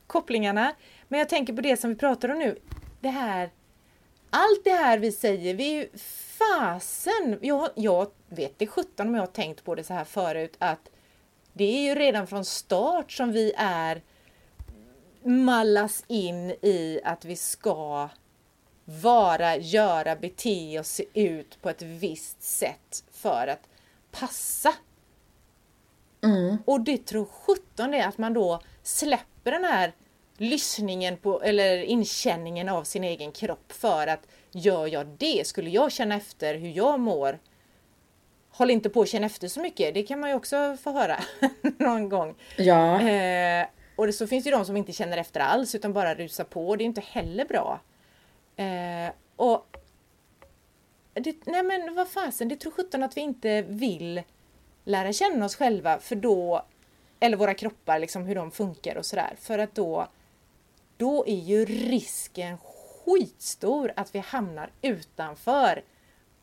kopplingarna. 0.06 0.74
Men 1.08 1.18
jag 1.18 1.28
tänker 1.28 1.52
på 1.52 1.60
det 1.60 1.76
som 1.76 1.90
vi 1.90 1.96
pratar 1.96 2.28
om 2.28 2.38
nu. 2.38 2.58
Det 3.00 3.08
här 3.08 3.50
allt 4.30 4.64
det 4.64 4.70
här 4.70 4.98
vi 4.98 5.12
säger, 5.12 5.54
vi 5.54 5.72
är 5.72 5.82
ju 5.82 5.88
fasen, 6.38 7.38
jag, 7.42 7.70
jag 7.74 8.10
vet 8.28 8.58
det 8.58 8.66
17 8.66 9.08
om 9.08 9.14
jag 9.14 9.22
har 9.22 9.26
tänkt 9.26 9.64
på 9.64 9.74
det 9.74 9.84
så 9.84 9.94
här 9.94 10.04
förut 10.04 10.56
att 10.58 10.90
det 11.52 11.64
är 11.64 11.80
ju 11.82 11.94
redan 11.94 12.26
från 12.26 12.44
start 12.44 13.12
som 13.12 13.32
vi 13.32 13.52
är 13.56 14.02
mallas 15.22 16.04
in 16.08 16.50
i 16.50 17.00
att 17.04 17.24
vi 17.24 17.36
ska 17.36 18.08
vara, 18.84 19.56
göra, 19.56 20.16
bete 20.16 20.78
och 20.78 20.86
se 20.86 21.04
ut 21.14 21.62
på 21.62 21.70
ett 21.70 21.82
visst 21.82 22.42
sätt 22.42 23.04
för 23.12 23.46
att 23.46 23.68
passa. 24.10 24.74
Mm. 26.22 26.58
Och 26.64 26.80
det 26.80 27.06
tror 27.06 27.24
sjutton 27.24 27.90
det 27.90 28.06
att 28.06 28.18
man 28.18 28.34
då 28.34 28.60
släpper 28.82 29.50
den 29.50 29.64
här 29.64 29.92
lyssningen 30.36 31.16
på 31.16 31.42
eller 31.42 31.82
inkänningen 31.82 32.68
av 32.68 32.84
sin 32.84 33.04
egen 33.04 33.32
kropp 33.32 33.72
för 33.72 34.06
att 34.06 34.26
gör 34.50 34.86
jag 34.86 35.06
det, 35.06 35.46
skulle 35.46 35.70
jag 35.70 35.92
känna 35.92 36.14
efter 36.14 36.54
hur 36.54 36.68
jag 36.68 37.00
mår 37.00 37.38
Håll 38.58 38.70
inte 38.70 38.90
på 38.90 39.02
att 39.02 39.08
känna 39.08 39.26
efter 39.26 39.48
så 39.48 39.60
mycket, 39.60 39.94
det 39.94 40.02
kan 40.02 40.20
man 40.20 40.30
ju 40.30 40.36
också 40.36 40.76
få 40.82 40.90
höra 40.92 41.18
någon 41.78 42.08
gång. 42.08 42.34
Ja. 42.56 43.00
Eh, 43.08 43.66
och 43.96 44.14
så 44.14 44.26
finns 44.26 44.44
det 44.44 44.50
ju 44.50 44.56
de 44.56 44.64
som 44.64 44.76
inte 44.76 44.92
känner 44.92 45.18
efter 45.18 45.40
alls 45.40 45.74
utan 45.74 45.92
bara 45.92 46.14
rusar 46.14 46.44
på. 46.44 46.76
Det 46.76 46.84
är 46.84 46.86
inte 46.86 47.00
heller 47.00 47.44
bra. 47.44 47.80
Eh, 48.56 49.12
och 49.36 49.76
det, 51.12 51.36
Nej 51.46 51.62
men 51.62 51.94
vad 51.94 52.08
fasen, 52.08 52.48
det 52.48 52.56
tror 52.56 52.72
sjutton 52.72 53.02
att 53.02 53.16
vi 53.16 53.20
inte 53.20 53.62
vill 53.62 54.22
lära 54.84 55.12
känna 55.12 55.44
oss 55.44 55.56
själva 55.56 55.98
för 55.98 56.16
då 56.16 56.64
eller 57.20 57.36
våra 57.36 57.54
kroppar, 57.54 57.98
liksom 57.98 58.22
hur 58.22 58.34
de 58.34 58.50
funkar 58.50 58.96
och 58.96 59.06
sådär. 59.06 59.34
För 59.40 59.58
att 59.58 59.74
då 59.74 60.08
då 60.96 61.26
är 61.26 61.40
ju 61.40 61.64
risken 61.64 62.58
skitstor 62.58 63.92
att 63.96 64.14
vi 64.14 64.18
hamnar 64.18 64.70
utanför 64.82 65.82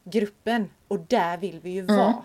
gruppen 0.05 0.69
och 0.87 0.99
där 0.99 1.37
vill 1.37 1.59
vi 1.59 1.69
ju 1.69 1.79
Mm. 1.83 1.95
vara. 1.97 2.23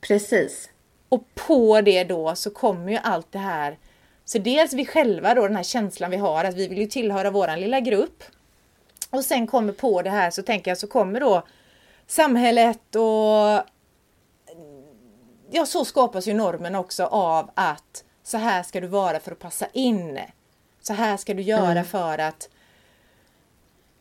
Precis. 0.00 0.70
Och 1.08 1.34
på 1.34 1.80
det 1.80 2.04
då 2.04 2.34
så 2.34 2.50
kommer 2.50 2.92
ju 2.92 2.98
allt 3.02 3.32
det 3.32 3.38
här. 3.38 3.78
Så 4.24 4.38
dels 4.38 4.72
vi 4.72 4.86
själva 4.86 5.34
då, 5.34 5.42
den 5.42 5.56
här 5.56 5.62
känslan 5.62 6.10
vi 6.10 6.16
har 6.16 6.44
att 6.44 6.54
vi 6.54 6.68
vill 6.68 6.78
ju 6.78 6.86
tillhöra 6.86 7.30
våran 7.30 7.60
lilla 7.60 7.80
grupp. 7.80 8.24
Och 9.10 9.24
sen 9.24 9.46
kommer 9.46 9.72
på 9.72 10.02
det 10.02 10.10
här 10.10 10.30
så 10.30 10.42
tänker 10.42 10.70
jag 10.70 10.78
så 10.78 10.86
kommer 10.86 11.20
då 11.20 11.42
samhället 12.06 12.94
och 12.96 13.64
ja, 15.50 15.66
så 15.66 15.84
skapas 15.84 16.26
ju 16.26 16.34
normen 16.34 16.74
också 16.74 17.04
av 17.04 17.50
att 17.54 18.04
så 18.22 18.38
här 18.38 18.62
ska 18.62 18.80
du 18.80 18.86
vara 18.86 19.20
för 19.20 19.32
att 19.32 19.38
passa 19.38 19.66
in. 19.72 20.20
Så 20.82 20.92
här 20.92 21.16
ska 21.16 21.34
du 21.34 21.42
göra 21.42 21.84
för 21.84 22.18
att 22.18 22.48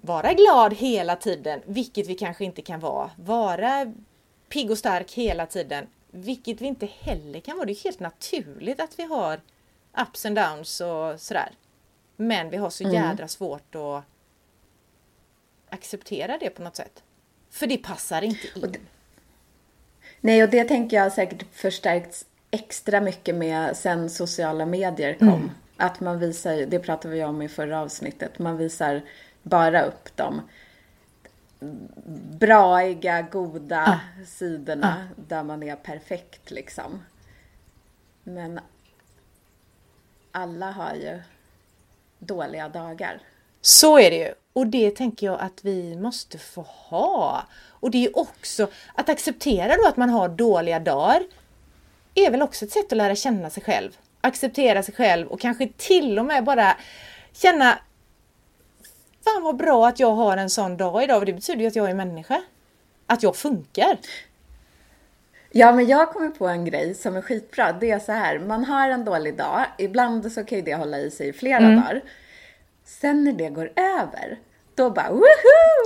vara 0.05 0.33
glad 0.33 0.73
hela 0.73 1.15
tiden, 1.15 1.61
vilket 1.65 2.07
vi 2.07 2.15
kanske 2.15 2.45
inte 2.45 2.61
kan 2.61 2.79
vara. 2.79 3.11
Vara 3.15 3.93
pigg 4.49 4.71
och 4.71 4.77
stark 4.77 5.11
hela 5.11 5.45
tiden, 5.45 5.87
vilket 6.11 6.61
vi 6.61 6.65
inte 6.65 6.85
heller 6.85 7.39
kan 7.39 7.57
vara. 7.57 7.65
Det 7.65 7.71
är 7.71 7.83
helt 7.83 7.99
naturligt 7.99 8.79
att 8.79 8.99
vi 8.99 9.03
har 9.03 9.41
ups 10.01 10.25
and 10.25 10.35
downs 10.35 10.81
och 10.81 11.19
sådär. 11.21 11.51
Men 12.15 12.49
vi 12.49 12.57
har 12.57 12.69
så 12.69 12.83
jädra 12.83 13.27
svårt 13.27 13.75
att 13.75 14.03
acceptera 15.69 16.37
det 16.37 16.49
på 16.49 16.61
något 16.61 16.75
sätt. 16.75 17.03
För 17.49 17.67
det 17.67 17.77
passar 17.77 18.21
inte 18.21 18.47
in. 18.55 18.75
Nej, 20.21 20.43
och 20.43 20.49
det 20.49 20.63
tänker 20.63 20.97
jag 20.97 21.13
säkert 21.13 21.45
förstärkts 21.53 22.25
extra 22.51 23.01
mycket 23.01 23.35
med 23.35 23.77
sen 23.77 24.09
sociala 24.09 24.65
medier 24.65 25.13
kom. 25.13 25.51
Att 25.77 25.99
man 25.99 26.19
visar, 26.19 26.65
det 26.65 26.79
pratade 26.79 27.13
vi 27.13 27.23
om 27.23 27.41
i 27.41 27.49
förra 27.49 27.81
avsnittet, 27.81 28.39
man 28.39 28.57
visar 28.57 29.01
bara 29.43 29.85
upp 29.85 30.09
de 30.15 30.41
braiga, 32.39 33.21
goda 33.21 33.99
sidorna 34.27 35.07
där 35.27 35.43
man 35.43 35.63
är 35.63 35.75
perfekt 35.75 36.51
liksom. 36.51 37.03
Men 38.23 38.59
alla 40.31 40.71
har 40.71 40.93
ju 40.93 41.21
dåliga 42.19 42.69
dagar. 42.69 43.19
Så 43.61 43.99
är 43.99 44.11
det 44.11 44.17
ju. 44.17 44.33
Och 44.53 44.67
det 44.67 44.91
tänker 44.91 45.25
jag 45.25 45.39
att 45.41 45.59
vi 45.65 45.95
måste 45.95 46.37
få 46.37 46.61
ha. 46.61 47.43
Och 47.69 47.91
det 47.91 48.05
är 48.05 48.17
också 48.17 48.67
att 48.95 49.09
acceptera 49.09 49.75
då 49.75 49.87
att 49.87 49.97
man 49.97 50.09
har 50.09 50.29
dåliga 50.29 50.79
dagar 50.79 51.23
är 52.15 52.31
väl 52.31 52.41
också 52.41 52.65
ett 52.65 52.71
sätt 52.71 52.91
att 52.91 52.97
lära 52.97 53.15
känna 53.15 53.49
sig 53.49 53.63
själv. 53.63 53.97
Acceptera 54.21 54.83
sig 54.83 54.95
själv 54.95 55.27
och 55.27 55.39
kanske 55.39 55.69
till 55.77 56.19
och 56.19 56.25
med 56.25 56.43
bara 56.43 56.77
känna 57.33 57.79
Fan 59.23 59.43
vad 59.43 59.57
bra 59.57 59.87
att 59.87 59.99
jag 59.99 60.11
har 60.11 60.37
en 60.37 60.49
sån 60.49 60.77
dag 60.77 61.03
idag, 61.03 61.25
det 61.25 61.33
betyder 61.33 61.61
ju 61.61 61.67
att 61.67 61.75
jag 61.75 61.89
är 61.89 61.93
människa. 61.93 62.41
Att 63.07 63.23
jag 63.23 63.35
funkar. 63.35 63.97
Ja, 65.51 65.71
men 65.71 65.87
jag 65.87 66.13
kommer 66.13 66.29
på 66.29 66.47
en 66.47 66.65
grej 66.65 66.93
som 66.93 67.15
är 67.15 67.21
skitbra. 67.21 67.71
Det 67.71 67.91
är 67.91 67.99
så 67.99 68.11
här, 68.11 68.39
man 68.39 68.65
har 68.65 68.89
en 68.89 69.05
dålig 69.05 69.37
dag. 69.37 69.65
Ibland 69.77 70.31
så 70.31 70.43
kan 70.43 70.57
ju 70.57 70.63
det 70.63 70.75
hålla 70.75 70.99
i 70.99 71.11
sig 71.11 71.27
i 71.27 71.33
flera 71.33 71.59
dagar. 71.59 72.01
Sen 72.85 73.23
när 73.23 73.33
det 73.33 73.49
går 73.49 73.71
över, 73.75 74.39
då 74.75 74.89
bara 74.89 75.09
woho! 75.09 75.23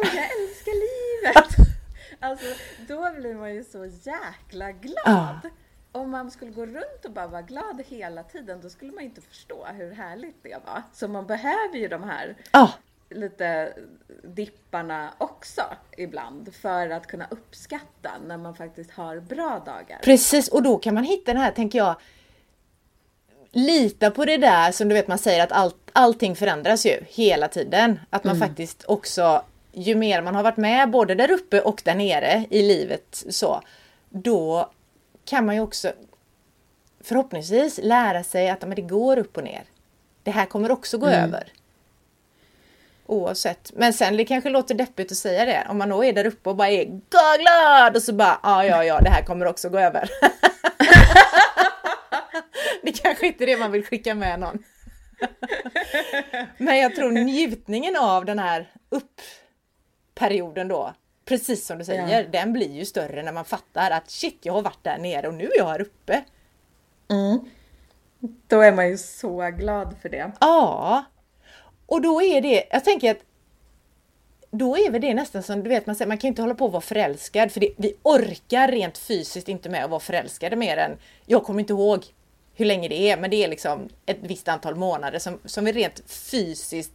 Jag 0.03 0.41
älskar 0.41 0.73
livet! 0.73 1.67
Alltså, 2.19 2.45
då 2.87 3.11
blir 3.17 3.33
man 3.33 3.55
ju 3.55 3.63
så 3.63 3.85
jäkla 3.85 4.71
glad. 4.71 5.39
Ja. 5.43 5.49
Om 5.91 6.11
man 6.11 6.31
skulle 6.31 6.51
gå 6.51 6.65
runt 6.65 7.05
och 7.05 7.11
bara 7.11 7.27
vara 7.27 7.41
glad 7.41 7.83
hela 7.87 8.23
tiden, 8.23 8.61
då 8.61 8.69
skulle 8.69 8.91
man 8.91 9.03
inte 9.03 9.21
förstå 9.21 9.65
hur 9.65 9.91
härligt 9.91 10.43
det 10.43 10.57
var. 10.65 10.83
Så 10.93 11.07
man 11.07 11.27
behöver 11.27 11.75
ju 11.75 11.87
de 11.87 12.03
här 12.03 12.35
Ja, 12.51 12.73
lite 13.09 13.73
dipparna 14.23 15.13
också 15.17 15.61
ibland 15.97 16.53
för 16.53 16.89
att 16.89 17.07
kunna 17.07 17.27
uppskatta 17.29 18.11
när 18.27 18.37
man 18.37 18.55
faktiskt 18.55 18.91
har 18.91 19.19
bra 19.19 19.61
dagar. 19.65 19.99
Precis, 20.03 20.47
och 20.47 20.63
då 20.63 20.77
kan 20.77 20.93
man 20.93 21.03
hitta 21.03 21.33
den 21.33 21.41
här, 21.41 21.51
tänker 21.51 21.79
jag, 21.79 21.95
lita 23.51 24.11
på 24.11 24.25
det 24.25 24.37
där 24.37 24.71
som 24.71 24.89
du 24.89 24.95
vet 24.95 25.07
man 25.07 25.17
säger 25.17 25.43
att 25.43 25.51
allt, 25.51 25.75
allting 25.93 26.35
förändras 26.35 26.85
ju 26.85 27.03
hela 27.07 27.47
tiden. 27.47 27.99
Att 28.09 28.23
man 28.23 28.39
faktiskt 28.39 28.85
också, 28.87 29.41
ju 29.71 29.95
mer 29.95 30.21
man 30.21 30.35
har 30.35 30.43
varit 30.43 30.57
med 30.57 30.89
både 30.89 31.15
där 31.15 31.31
uppe 31.31 31.61
och 31.61 31.81
där 31.85 31.95
nere 31.95 32.45
i 32.49 32.61
livet 32.61 33.23
så, 33.29 33.61
då 34.09 34.71
kan 35.25 35.45
man 35.45 35.55
ju 35.55 35.61
också 35.61 35.91
förhoppningsvis 37.01 37.79
lära 37.83 38.23
sig 38.23 38.49
att 38.49 38.61
men 38.61 38.75
det 38.75 38.81
går 38.81 39.17
upp 39.17 39.37
och 39.37 39.43
ner. 39.43 39.63
Det 40.23 40.31
här 40.31 40.45
kommer 40.45 40.71
också 40.71 40.97
gå 40.97 41.07
över. 41.07 41.51
Oavsett. 43.07 43.71
Men 43.75 43.93
sen 43.93 44.17
det 44.17 44.25
kanske 44.25 44.49
låter 44.49 44.75
deppigt 44.75 45.11
att 45.11 45.17
säga 45.17 45.45
det. 45.45 45.67
Om 45.69 45.77
man 45.77 45.89
då 45.89 46.03
är 46.03 46.13
där 46.13 46.27
uppe 46.27 46.49
och 46.49 46.55
bara 46.55 46.69
är 46.69 46.85
"Gå 46.85 47.37
glad 47.39 47.95
och 47.95 48.03
så 48.03 48.13
bara 48.13 48.39
ja, 48.43 48.65
ja, 48.65 48.83
ja, 48.83 49.01
det 49.01 49.09
här 49.09 49.23
kommer 49.23 49.45
också 49.45 49.69
gå 49.69 49.79
över. 49.79 50.09
det 52.83 52.91
kanske 52.91 53.27
inte 53.27 53.43
är 53.43 53.45
det 53.45 53.57
man 53.57 53.71
vill 53.71 53.85
skicka 53.85 54.15
med 54.15 54.39
någon. 54.39 54.63
Men 56.57 56.77
jag 56.77 56.95
tror 56.95 57.11
njutningen 57.11 57.95
av 57.97 58.25
den 58.25 58.39
här 58.39 58.71
uppperioden 58.89 60.67
då, 60.67 60.93
precis 61.25 61.65
som 61.65 61.77
du 61.77 61.85
säger, 61.85 62.23
den 62.31 62.53
blir 62.53 62.71
ju 62.71 62.85
större 62.85 63.23
när 63.23 63.31
man 63.31 63.45
fattar 63.45 63.91
att 63.91 64.11
shit, 64.11 64.39
jag 64.41 64.53
har 64.53 64.61
varit 64.61 64.83
där 64.83 64.97
nere 64.97 65.27
och 65.27 65.33
nu 65.33 65.43
är 65.43 65.57
jag 65.57 65.67
här 65.67 65.81
uppe. 65.81 66.23
Då 68.47 68.61
är 68.61 68.71
man 68.71 68.89
ju 68.89 68.97
så 68.97 69.49
glad 69.49 69.95
för 70.01 70.09
det. 70.09 70.31
Ja. 70.39 71.05
Och 71.87 72.01
då 72.01 72.21
är 72.21 72.41
det, 72.41 72.63
jag 72.71 72.83
tänker 72.85 73.11
att 73.11 73.17
då 74.51 74.77
är 74.77 74.91
väl 74.91 75.01
det 75.01 75.13
nästan 75.13 75.43
som, 75.43 75.63
du 75.63 75.69
vet 75.69 75.85
man 75.85 75.95
säger, 75.95 76.07
man 76.07 76.17
kan 76.17 76.27
inte 76.27 76.41
hålla 76.41 76.55
på 76.55 76.65
att 76.65 76.71
vara 76.71 76.81
förälskad 76.81 77.51
för 77.51 77.59
det, 77.59 77.69
vi 77.77 77.93
orkar 78.03 78.67
rent 78.67 78.97
fysiskt 78.97 79.47
inte 79.49 79.69
med 79.69 79.83
att 79.83 79.89
vara 79.89 79.99
förälskade 79.99 80.55
mer 80.55 80.77
än, 80.77 80.97
jag 81.25 81.43
kommer 81.43 81.59
inte 81.59 81.73
ihåg 81.73 82.05
hur 82.55 82.65
länge 82.65 82.87
det 82.87 83.11
är, 83.11 83.17
men 83.17 83.29
det 83.29 83.43
är 83.43 83.47
liksom 83.47 83.89
ett 84.05 84.17
visst 84.21 84.47
antal 84.47 84.75
månader 84.75 85.19
som, 85.19 85.39
som 85.45 85.65
vi 85.65 85.71
rent 85.71 86.03
fysiskt 86.07 86.93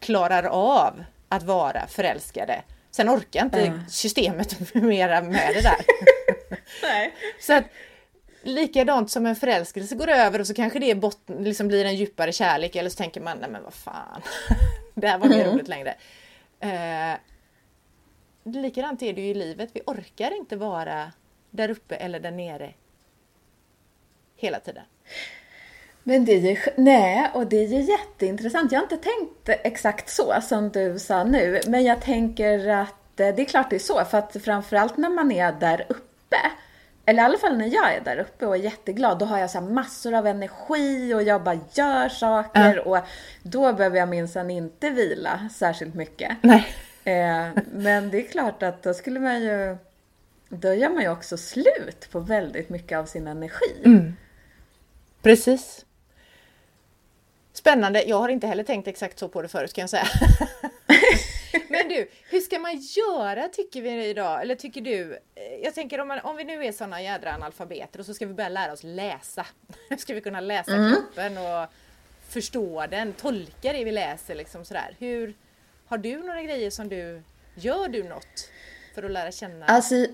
klarar 0.00 0.42
av 0.44 1.04
att 1.28 1.42
vara 1.42 1.86
förälskade. 1.86 2.62
Sen 2.90 3.08
orkar 3.10 3.44
inte 3.44 3.60
Ja. 3.60 3.72
systemet 3.90 4.74
mera 4.74 5.22
med 5.22 5.50
det 5.54 5.60
där. 5.60 5.76
Nej. 6.82 7.14
Så 7.40 7.52
att 7.52 7.64
likadant 8.42 9.10
som 9.10 9.26
en 9.26 9.36
förälskelse 9.36 9.94
går 9.94 10.08
över 10.08 10.40
och 10.40 10.46
så 10.46 10.54
kanske 10.54 10.78
det 10.78 10.94
botten, 10.94 11.44
liksom 11.44 11.68
blir 11.68 11.84
en 11.84 11.96
djupare 11.96 12.32
kärlek 12.32 12.76
eller 12.76 12.90
så 12.90 12.96
tänker 12.96 13.20
man, 13.20 13.38
nej 13.38 13.50
men 13.50 13.62
vad 13.62 13.74
fan, 13.74 14.22
det 14.94 15.08
här 15.08 15.18
var 15.18 15.28
mer 15.28 15.52
roligt 15.52 15.68
längre. 15.68 15.94
Eh, 16.60 17.18
likadant 18.44 19.02
är 19.02 19.12
det 19.12 19.20
ju 19.20 19.28
i 19.28 19.34
livet, 19.34 19.70
vi 19.72 19.80
orkar 19.86 20.36
inte 20.36 20.56
vara 20.56 21.12
där 21.50 21.70
uppe 21.70 21.96
eller 21.96 22.20
där 22.20 22.30
nere 22.30 22.74
hela 24.36 24.60
tiden. 24.60 24.84
Men 26.02 26.24
det 26.24 26.32
är 26.32 26.40
ju, 26.40 26.56
nej, 26.76 27.30
och 27.34 27.46
det 27.46 27.56
är 27.56 27.68
ju 27.68 27.80
jätteintressant. 27.80 28.72
Jag 28.72 28.78
har 28.78 28.84
inte 28.84 28.96
tänkt 28.96 29.66
exakt 29.66 30.10
så 30.10 30.34
som 30.42 30.68
du 30.68 30.98
sa 30.98 31.24
nu, 31.24 31.60
men 31.66 31.84
jag 31.84 32.02
tänker 32.02 32.68
att 32.68 33.20
eh, 33.20 33.34
det 33.34 33.42
är 33.42 33.44
klart 33.44 33.70
det 33.70 33.76
är 33.76 33.80
så, 33.80 34.04
för 34.04 34.18
att 34.18 34.36
framförallt 34.44 34.96
när 34.96 35.08
man 35.08 35.32
är 35.32 35.52
där 35.52 35.86
uppe 35.88 36.36
eller 37.08 37.22
i 37.22 37.24
alla 37.24 37.38
fall 37.38 37.58
när 37.58 37.66
jag 37.66 37.94
är 37.94 38.00
där 38.00 38.18
uppe 38.18 38.46
och 38.46 38.56
är 38.56 38.60
jätteglad, 38.60 39.18
då 39.18 39.24
har 39.24 39.38
jag 39.38 39.50
så 39.50 39.60
massor 39.60 40.14
av 40.14 40.26
energi 40.26 41.14
och 41.14 41.22
jag 41.22 41.42
bara 41.42 41.58
gör 41.72 42.08
saker 42.08 42.74
Ja. 42.76 42.82
och 42.82 43.06
då 43.42 43.72
behöver 43.72 43.98
jag 43.98 44.08
minsann 44.08 44.50
inte 44.50 44.90
vila 44.90 45.48
särskilt 45.54 45.94
mycket. 45.94 46.36
Nej. 46.42 46.66
Eh, 47.04 47.48
men 47.72 48.10
det 48.10 48.26
är 48.26 48.30
klart 48.30 48.62
att 48.62 48.82
då 48.82 48.94
skulle 48.94 49.20
man 49.20 49.42
ju, 49.42 49.76
då 50.48 50.74
gör 50.74 50.90
man 50.90 51.02
ju 51.02 51.08
också 51.08 51.36
slut 51.36 52.08
på 52.12 52.20
väldigt 52.20 52.68
mycket 52.68 52.98
av 52.98 53.04
sin 53.04 53.26
energi. 53.26 53.82
Mm. 53.84 54.16
Precis. 55.22 55.84
Spännande. 57.52 58.02
Jag 58.02 58.18
har 58.18 58.28
inte 58.28 58.46
heller 58.46 58.64
tänkt 58.64 58.88
exakt 58.88 59.18
så 59.18 59.28
på 59.28 59.42
det 59.42 59.48
förut 59.48 59.72
kan 59.72 59.82
jag 59.82 59.90
säga. 59.90 60.06
Men 61.88 61.96
du, 61.96 62.08
hur 62.30 62.40
ska 62.40 62.58
man 62.58 62.76
göra 62.76 63.48
tycker 63.48 63.82
vi 63.82 64.06
idag? 64.06 64.42
Eller 64.42 64.54
tycker 64.54 64.80
du? 64.80 65.18
Eh, 65.34 65.42
Jag 65.62 65.74
tänker 65.74 66.00
om, 66.00 66.08
man, 66.08 66.20
om 66.20 66.36
vi 66.36 66.44
nu 66.44 66.64
är 66.64 66.72
såna 66.72 67.02
jädra 67.02 67.34
analfabeter 67.34 68.00
och 68.00 68.06
så 68.06 68.14
ska 68.14 68.26
vi 68.26 68.34
börja 68.34 68.48
lära 68.48 68.72
oss 68.72 68.82
läsa. 68.82 69.46
Hur 69.88 69.96
ska 69.96 70.14
vi 70.14 70.20
kunna 70.20 70.40
läsa 70.40 70.70
kroppen 70.92 71.38
och 71.38 71.68
förstå 72.28 72.86
den, 72.90 73.12
tolka 73.12 73.72
det 73.72 73.84
vi 73.84 73.92
läser 73.92 74.34
liksom 74.34 74.64
sådär. 74.64 74.96
Hur, 74.98 75.34
har 75.86 75.98
du 75.98 76.16
några 76.22 76.42
grejer 76.42 76.70
som 76.70 76.88
du, 76.88 77.22
gör 77.54 77.88
du 77.88 78.02
något 78.04 78.50
för 78.94 79.02
att 79.02 79.10
lära 79.10 79.32
känna? 79.32 79.66
Alltså, 79.66 80.06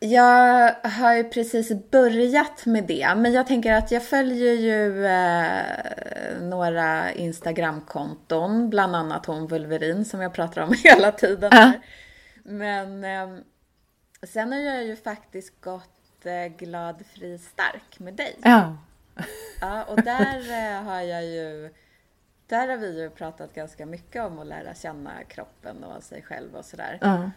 jag 0.00 0.74
har 0.82 1.14
ju 1.14 1.24
precis 1.24 1.90
börjat 1.90 2.66
med 2.66 2.84
det, 2.84 3.14
men 3.16 3.32
jag 3.32 3.46
tänker 3.46 3.72
att 3.72 3.90
jag 3.90 4.04
följer 4.04 4.54
ju 4.54 5.06
eh, 5.06 6.42
några 6.42 7.12
Instagramkonton, 7.12 8.70
bland 8.70 8.96
annat 8.96 9.26
hon 9.26 9.46
Vulverin 9.46 10.04
som 10.04 10.20
jag 10.20 10.34
pratar 10.34 10.62
om 10.62 10.74
hela 10.84 11.12
tiden. 11.12 11.50
Ja. 11.52 11.58
Här. 11.58 11.80
Men 12.44 13.04
eh, 13.04 13.42
sen 14.22 14.52
har 14.52 14.58
jag 14.58 14.84
ju 14.84 14.96
faktiskt 14.96 15.60
gått 15.60 16.26
eh, 16.26 16.56
glad, 16.56 17.02
fri, 17.14 17.38
stark 17.38 17.98
med 17.98 18.14
dig. 18.14 18.36
Ja. 18.42 18.76
Ja, 19.60 19.84
och 19.84 20.02
där 20.02 20.38
eh, 20.38 20.82
har 20.82 21.00
jag 21.00 21.24
ju, 21.24 21.74
där 22.46 22.68
har 22.68 22.76
vi 22.76 23.00
ju 23.02 23.10
pratat 23.10 23.54
ganska 23.54 23.86
mycket 23.86 24.22
om 24.22 24.38
att 24.38 24.46
lära 24.46 24.74
känna 24.74 25.24
kroppen 25.24 25.84
och 25.84 26.02
sig 26.02 26.22
själv 26.22 26.54
och 26.54 26.64
sådär. 26.64 26.98
Ja. 27.00 27.30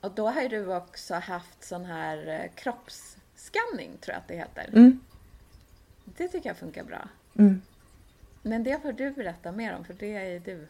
Och 0.00 0.10
då 0.10 0.28
har 0.28 0.42
ju 0.42 0.48
du 0.48 0.74
också 0.74 1.14
haft 1.14 1.64
sån 1.64 1.84
här 1.84 2.28
eh, 2.28 2.50
kroppsskanning, 2.54 3.90
tror 4.00 4.14
jag 4.14 4.16
att 4.16 4.28
det 4.28 4.36
heter. 4.36 4.68
Mm. 4.68 5.00
Det 6.04 6.28
tycker 6.28 6.48
jag 6.50 6.56
funkar 6.56 6.84
bra. 6.84 7.08
Mm. 7.38 7.62
Men 8.42 8.64
det 8.64 8.82
får 8.82 8.92
du 8.92 9.10
berätta 9.10 9.52
mer 9.52 9.76
om, 9.76 9.84
för 9.84 9.94
det 9.94 10.16
är 10.16 10.40
du 10.40 10.66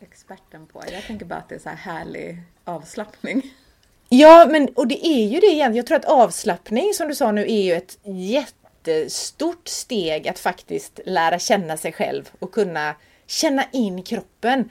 experten 0.00 0.66
på. 0.66 0.82
Jag 0.92 1.02
tänker 1.02 1.26
bara 1.26 1.38
att 1.38 1.48
det 1.48 1.54
är 1.54 1.58
så 1.58 1.68
här 1.68 1.76
härlig 1.76 2.42
avslappning. 2.64 3.42
Ja, 4.08 4.46
men 4.50 4.68
och 4.68 4.86
det 4.86 5.06
är 5.06 5.28
ju 5.28 5.40
det 5.40 5.46
igen. 5.46 5.74
Jag 5.74 5.86
tror 5.86 5.96
att 5.96 6.04
avslappning 6.04 6.94
som 6.94 7.08
du 7.08 7.14
sa 7.14 7.32
nu 7.32 7.42
är 7.42 7.62
ju 7.62 7.72
ett 7.72 7.98
jättestort 8.02 9.68
steg 9.68 10.28
att 10.28 10.38
faktiskt 10.38 11.00
lära 11.06 11.38
känna 11.38 11.76
sig 11.76 11.92
själv 11.92 12.30
och 12.38 12.52
kunna 12.52 12.94
känna 13.26 13.64
in 13.72 14.02
kroppen. 14.02 14.70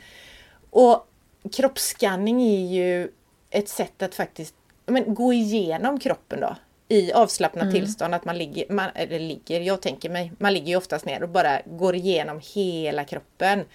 Och 0.69 1.08
kroppsskanning 1.52 2.41
är 2.41 2.73
ju 2.73 3.12
ett 3.53 3.69
sätt 3.69 4.01
att 4.01 4.15
faktiskt 4.15 4.55
men, 4.85 5.13
gå 5.13 5.33
igenom 5.33 5.99
kroppen 5.99 6.39
då 6.39 6.55
i 6.87 7.13
avslappnat 7.13 7.71
tillstånd. 7.71 8.15
Att 8.15 8.25
man 8.25 8.37
ligger, 8.37 8.65
man, 8.69 8.89
eller 8.95 9.19
ligger, 9.19 9.61
jag 9.61 9.81
tänker 9.81 10.09
mig, 10.09 10.31
man 10.37 10.53
ligger 10.53 10.67
ju 10.67 10.75
oftast 10.75 11.05
ner 11.05 11.23
och 11.23 11.29
bara 11.29 11.61
går 11.65 11.95
igenom 11.95 12.41
hela 12.53 13.03
kroppen. 13.03 13.65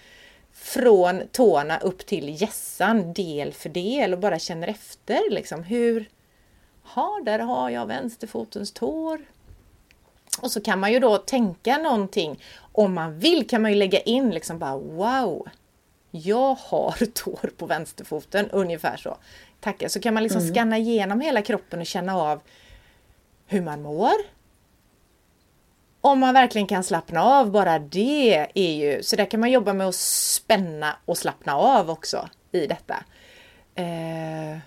Från 0.53 1.21
tårna 1.31 1.79
upp 1.79 2.05
till 2.05 2.41
hjässan 2.41 3.13
del 3.13 3.53
för 3.53 3.69
del 3.69 4.13
och 4.13 4.19
bara 4.19 4.39
känner 4.39 4.67
efter 4.67 5.31
liksom 5.31 5.63
hur... 5.63 6.09
Ja, 6.95 7.21
där 7.25 7.39
har 7.39 7.69
jag 7.69 7.85
vänsterfotens 7.85 8.71
tår. 8.71 9.21
Och 10.41 10.51
så 10.51 10.61
kan 10.61 10.79
man 10.79 10.93
ju 10.93 10.99
då 10.99 11.17
tänka 11.17 11.77
någonting. 11.77 12.39
Om 12.71 12.93
man 12.93 13.19
vill 13.19 13.47
kan 13.47 13.61
man 13.61 13.71
ju 13.71 13.77
lägga 13.77 13.99
in 13.99 14.29
liksom 14.29 14.59
bara 14.59 14.77
wow! 14.77 15.47
Jag 16.11 16.55
har 16.55 17.05
tår 17.13 17.49
på 17.57 17.65
vänsterfoten, 17.65 18.49
ungefär 18.51 18.97
så. 18.97 19.17
Tackar. 19.59 19.87
Så 19.87 19.99
kan 19.99 20.13
man 20.13 20.23
liksom 20.23 20.41
scanna 20.41 20.77
igenom 20.77 21.21
hela 21.21 21.41
kroppen 21.41 21.79
och 21.79 21.85
känna 21.85 22.15
av 22.15 22.41
hur 23.47 23.61
man 23.61 23.81
mår. 23.81 24.13
Om 26.01 26.19
man 26.19 26.33
verkligen 26.33 26.67
kan 26.67 26.83
slappna 26.83 27.23
av, 27.23 27.51
bara 27.51 27.79
det 27.79 28.47
är 28.53 28.73
ju... 28.73 29.03
Så 29.03 29.15
där 29.15 29.25
kan 29.25 29.39
man 29.39 29.51
jobba 29.51 29.73
med 29.73 29.87
att 29.87 29.95
spänna 29.95 30.97
och 31.05 31.17
slappna 31.17 31.55
av 31.55 31.89
också 31.89 32.29
i 32.51 32.67
detta. 32.67 33.03
Eh, 33.75 34.57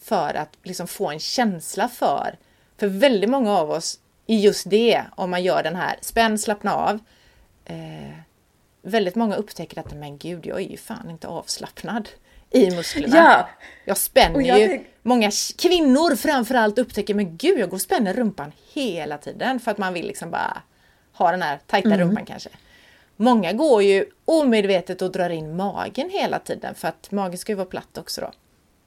för 0.00 0.34
att 0.34 0.56
liksom 0.62 0.86
få 0.86 1.10
en 1.10 1.20
känsla 1.20 1.88
för... 1.88 2.38
För 2.78 2.86
väldigt 2.86 3.30
många 3.30 3.52
av 3.52 3.70
oss 3.70 4.00
i 4.26 4.40
just 4.40 4.70
det, 4.70 5.02
om 5.14 5.30
man 5.30 5.42
gör 5.42 5.62
den 5.62 5.76
här 5.76 5.98
spänn, 6.00 6.38
slappna 6.38 6.74
av. 6.74 6.98
Eh, 7.64 8.18
väldigt 8.82 9.14
många 9.14 9.36
upptäcker 9.36 9.80
att 9.80 9.94
men 9.94 10.18
gud, 10.18 10.46
jag 10.46 10.60
är 10.60 10.70
ju 10.70 10.76
fan 10.76 11.10
inte 11.10 11.28
avslappnad 11.28 12.08
i 12.50 12.70
musklerna. 12.70 13.16
Ja! 13.16 13.48
Jag 13.84 13.96
spänner 13.96 14.40
jag 14.40 14.60
ju. 14.60 14.68
tänk- 14.68 14.86
Många 15.02 15.30
kvinnor 15.58 16.16
framförallt 16.16 16.78
upptäcker, 16.78 17.14
men 17.14 17.36
gud 17.36 17.58
jag 17.58 17.68
går 17.70 17.76
och 17.76 17.80
spänner 17.80 18.14
rumpan 18.14 18.52
hela 18.72 19.18
tiden 19.18 19.60
för 19.60 19.70
att 19.70 19.78
man 19.78 19.94
vill 19.94 20.06
liksom 20.06 20.30
bara 20.30 20.62
ha 21.12 21.30
den 21.30 21.42
här 21.42 21.58
tajta 21.66 21.88
Mm. 21.88 22.00
rumpan 22.00 22.24
kanske. 22.24 22.48
Många 23.16 23.52
går 23.52 23.82
ju 23.82 24.04
omedvetet 24.24 25.02
och 25.02 25.12
drar 25.12 25.30
in 25.30 25.56
magen 25.56 26.10
hela 26.10 26.38
tiden 26.38 26.74
för 26.74 26.88
att 26.88 27.10
magen 27.10 27.38
ska 27.38 27.52
ju 27.52 27.56
vara 27.56 27.66
platt 27.66 27.98
också 27.98 28.20
då. 28.20 28.30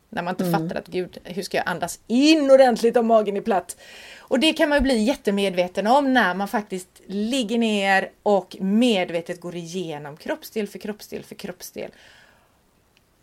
När 0.09 0.21
man 0.23 0.31
inte 0.33 0.43
Mm. 0.45 0.61
fattar 0.61 0.79
att 0.81 0.87
gud, 0.87 1.17
hur 1.23 1.43
ska 1.43 1.57
jag 1.57 1.67
andas 1.67 1.99
in 2.07 2.51
ordentligt 2.51 2.97
om 2.97 3.07
magen 3.07 3.37
är 3.37 3.41
platt? 3.41 3.77
Och 4.19 4.39
det 4.39 4.53
kan 4.53 4.69
man 4.69 4.77
ju 4.77 4.81
bli 4.81 4.97
jättemedveten 5.03 5.87
om 5.87 6.13
när 6.13 6.33
man 6.33 6.47
faktiskt 6.47 6.89
ligger 7.07 7.57
ner 7.57 8.09
och 8.23 8.55
medvetet 8.59 9.41
går 9.41 9.55
igenom 9.55 10.17
kroppsdel 10.17 10.67
för 10.67 10.79
kroppsdel 10.79 11.23
för 11.23 11.35
kroppsdel 11.35 11.91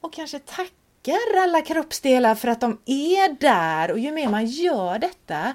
och 0.01 0.13
kanske 0.13 0.39
tackar 0.39 1.37
alla 1.43 1.63
kroppsdelar 1.63 2.35
för 2.35 2.49
att 2.49 2.61
de 2.61 2.81
är 2.87 3.41
där 3.41 3.91
och 3.91 3.99
ju 3.99 4.13
mer 4.13 4.29
man 4.29 4.47
gör 4.47 4.99
detta 4.99 5.55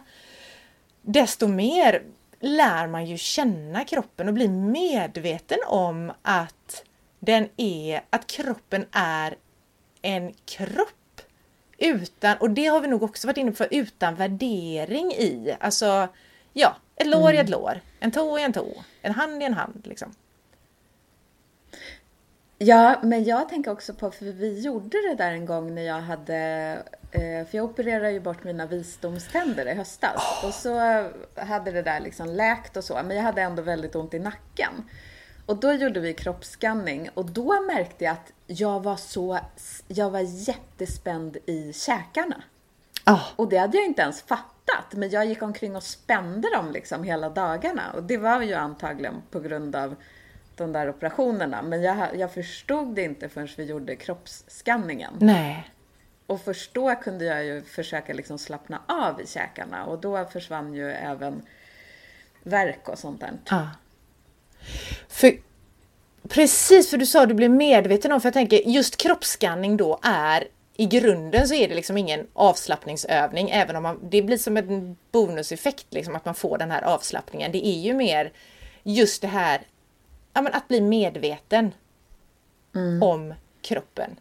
desto 1.02 1.48
mer 1.48 2.04
lär 2.40 2.88
man 2.88 3.06
ju 3.06 3.18
känna 3.18 3.86
kroppen 3.86 4.28
och 4.28 4.34
bli 4.34 4.48
medveten 4.48 5.60
om 5.68 6.12
att 6.22 6.84
den 7.20 7.50
är, 7.58 8.02
att 8.10 8.28
kroppen 8.28 8.86
är 8.92 9.36
en 10.02 10.34
kropp. 10.46 11.22
Utan, 11.78 12.38
och 12.38 12.50
det 12.50 12.66
har 12.66 12.80
vi 12.82 12.88
nog 12.88 13.04
också 13.04 13.28
varit 13.28 13.38
inne 13.38 13.52
på, 13.52 13.66
utan 13.66 14.16
värdering 14.16 15.12
i. 15.12 15.56
Alltså, 15.60 16.08
ja, 16.54 16.76
ett 16.96 17.08
lår 17.08 17.34
är 17.34 17.44
ett 17.44 17.50
lår, 17.50 17.82
en 18.00 18.12
tå 18.12 18.38
är 18.38 18.46
en 18.46 18.54
tå, 18.54 18.84
en 19.02 19.14
hand 19.14 19.42
är 19.42 19.46
en 19.46 19.54
hand 19.54 19.82
liksom. 19.84 20.14
Ja, 22.64 23.00
men 23.04 23.24
jag 23.24 23.50
tänker 23.50 23.72
också 23.72 23.94
på, 23.94 24.12
för 24.12 24.26
vi 24.26 24.60
gjorde 24.60 24.98
det 25.10 25.16
där 25.16 25.32
en 25.32 25.46
gång 25.46 25.76
när 25.76 25.82
jag 25.82 26.02
hade, 26.02 26.38
eh, 27.12 27.48
för 27.48 27.58
jag 27.58 27.66
opererade 27.66 28.12
ju 28.12 28.20
bort 28.20 28.44
mina 28.44 28.66
visdomständer 28.66 29.66
i 29.66 29.74
höstas. 29.74 30.44
Och 30.44 30.54
så 30.54 30.80
hade 31.36 31.72
det 31.72 31.82
där 31.82 32.00
liksom 32.00 32.28
läkt 32.30 32.78
och 32.78 32.84
så, 32.84 33.00
men 33.06 33.18
jag 33.18 33.24
hade 33.24 33.42
ändå 33.42 33.62
väldigt 33.62 33.96
ont 33.96 34.14
i 34.14 34.20
nacken. 34.20 34.90
Och 35.46 35.58
då 35.58 35.74
gjorde 35.74 36.00
vi 36.00 36.14
kroppsskanning 36.14 37.10
och 37.14 37.26
då 37.26 37.62
märkte 37.62 38.04
jag 38.04 38.12
att 38.12 38.32
jag 38.48 38.84
var 38.84 38.96
så, 38.96 39.40
jag 39.88 40.10
var 40.10 40.20
jättespänd 40.48 41.38
i 41.46 41.74
käkarna. 41.74 42.44
Ah, 43.04 43.20
Och 43.36 43.50
det 43.50 43.58
hade 43.58 43.78
jag 43.78 43.86
inte 43.86 44.02
ens 44.02 44.22
fattat, 44.22 44.94
men 44.94 45.10
jag 45.10 45.26
gick 45.26 45.42
omkring 45.42 45.76
och 45.76 45.84
spände 45.84 46.50
dem 46.56 46.72
liksom 46.72 47.04
hela 47.04 47.30
dagarna. 47.30 47.92
Och 47.96 48.04
det 48.04 48.18
var 48.18 48.42
ju 48.42 48.54
antagligen 48.54 49.22
på 49.32 49.40
grund 49.40 49.76
av 49.76 49.96
de 50.56 50.72
där 50.72 50.90
operationerna. 50.90 51.62
Men 51.62 51.82
jag, 51.82 52.16
jag 52.16 52.34
förstod 52.34 52.96
det 52.96 53.04
inte 53.04 53.30
förrän 53.30 53.48
vi 53.58 53.64
gjorde 53.64 53.96
kroppsskanningen. 53.96 55.14
nej. 55.20 55.68
Och 56.32 56.42
först 56.42 56.74
då 56.74 56.96
kunde 56.96 57.26
jag 57.26 57.46
ju 57.46 57.62
försöka 57.62 58.14
liksom 58.14 58.38
slappna 58.38 58.82
av 58.88 59.22
i 59.22 59.28
käkarna. 59.28 59.86
Och 59.86 60.02
då 60.02 60.26
försvann 60.26 60.74
ju 60.74 60.92
även 60.92 61.42
värk 62.44 62.90
och 62.90 63.00
sånt 63.00 63.20
där. 63.20 63.32
Ja. 63.50 63.70
För, 65.08 65.32
precis, 66.30 66.90
för 66.90 66.98
du 66.98 67.06
sa 67.06 67.24
att 67.24 67.30
du 67.30 67.36
blev 67.36 67.52
medveten 67.52 68.12
om, 68.12 68.22
för 68.22 68.28
jag 68.28 68.34
tänker 68.34 68.58
just 68.58 68.98
kroppsskanning 68.98 69.78
då 69.78 70.00
är 70.04 70.48
i 70.78 70.86
grunden 70.86 71.48
så 71.48 71.54
är 71.54 71.68
det 71.68 71.76
liksom 71.76 71.98
ingen 71.98 72.28
avslappningsövning, 72.34 73.50
även 73.50 73.76
om 73.76 73.84
man, 73.84 74.00
det 74.04 74.22
blir 74.22 74.38
som 74.38 74.58
en 74.58 74.98
bonuseffekt, 75.12 75.86
liksom, 75.90 76.16
att 76.16 76.26
man 76.26 76.36
får 76.36 76.58
den 76.58 76.72
här 76.72 76.82
avslappningen. 76.82 77.52
Det 77.52 77.68
är 77.68 77.80
ju 77.80 77.94
mer 77.94 78.32
just 78.84 79.22
det 79.22 79.28
här 79.28 79.62
ja, 80.34 80.42
men 80.42 80.54
att 80.54 80.68
bli 80.68 80.82
medveten 80.82 81.74
om 83.02 83.34
kroppen. 83.62 84.20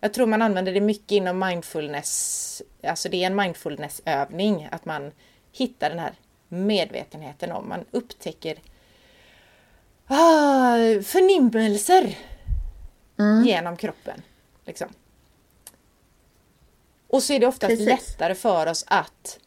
Jag 0.00 0.14
tror 0.14 0.26
man 0.26 0.42
använder 0.42 0.72
det 0.72 0.80
mycket 0.80 1.12
inom 1.12 1.38
mindfulness, 1.38 2.62
alltså 2.82 3.08
det 3.08 3.22
är 3.22 3.26
en 3.26 3.36
mindfulnessövning, 3.36 4.68
att 4.70 4.84
man 4.84 5.12
hittar 5.52 5.90
den 5.90 5.98
här 5.98 6.12
medvetenheten 6.48 7.52
om, 7.52 7.68
man 7.68 7.84
upptäcker 7.90 8.58
ah, 10.06 10.76
förnimmelser 11.02 12.16
genom 13.44 13.76
kroppen. 13.76 14.22
Liksom. 14.64 14.88
Och 17.08 17.22
så 17.22 17.32
är 17.32 17.40
det 17.40 17.46
oftast 17.46 17.70
Precis. 17.70 17.86
lättare 17.86 18.34
för 18.34 18.66
oss 18.66 18.84
att 18.88 19.38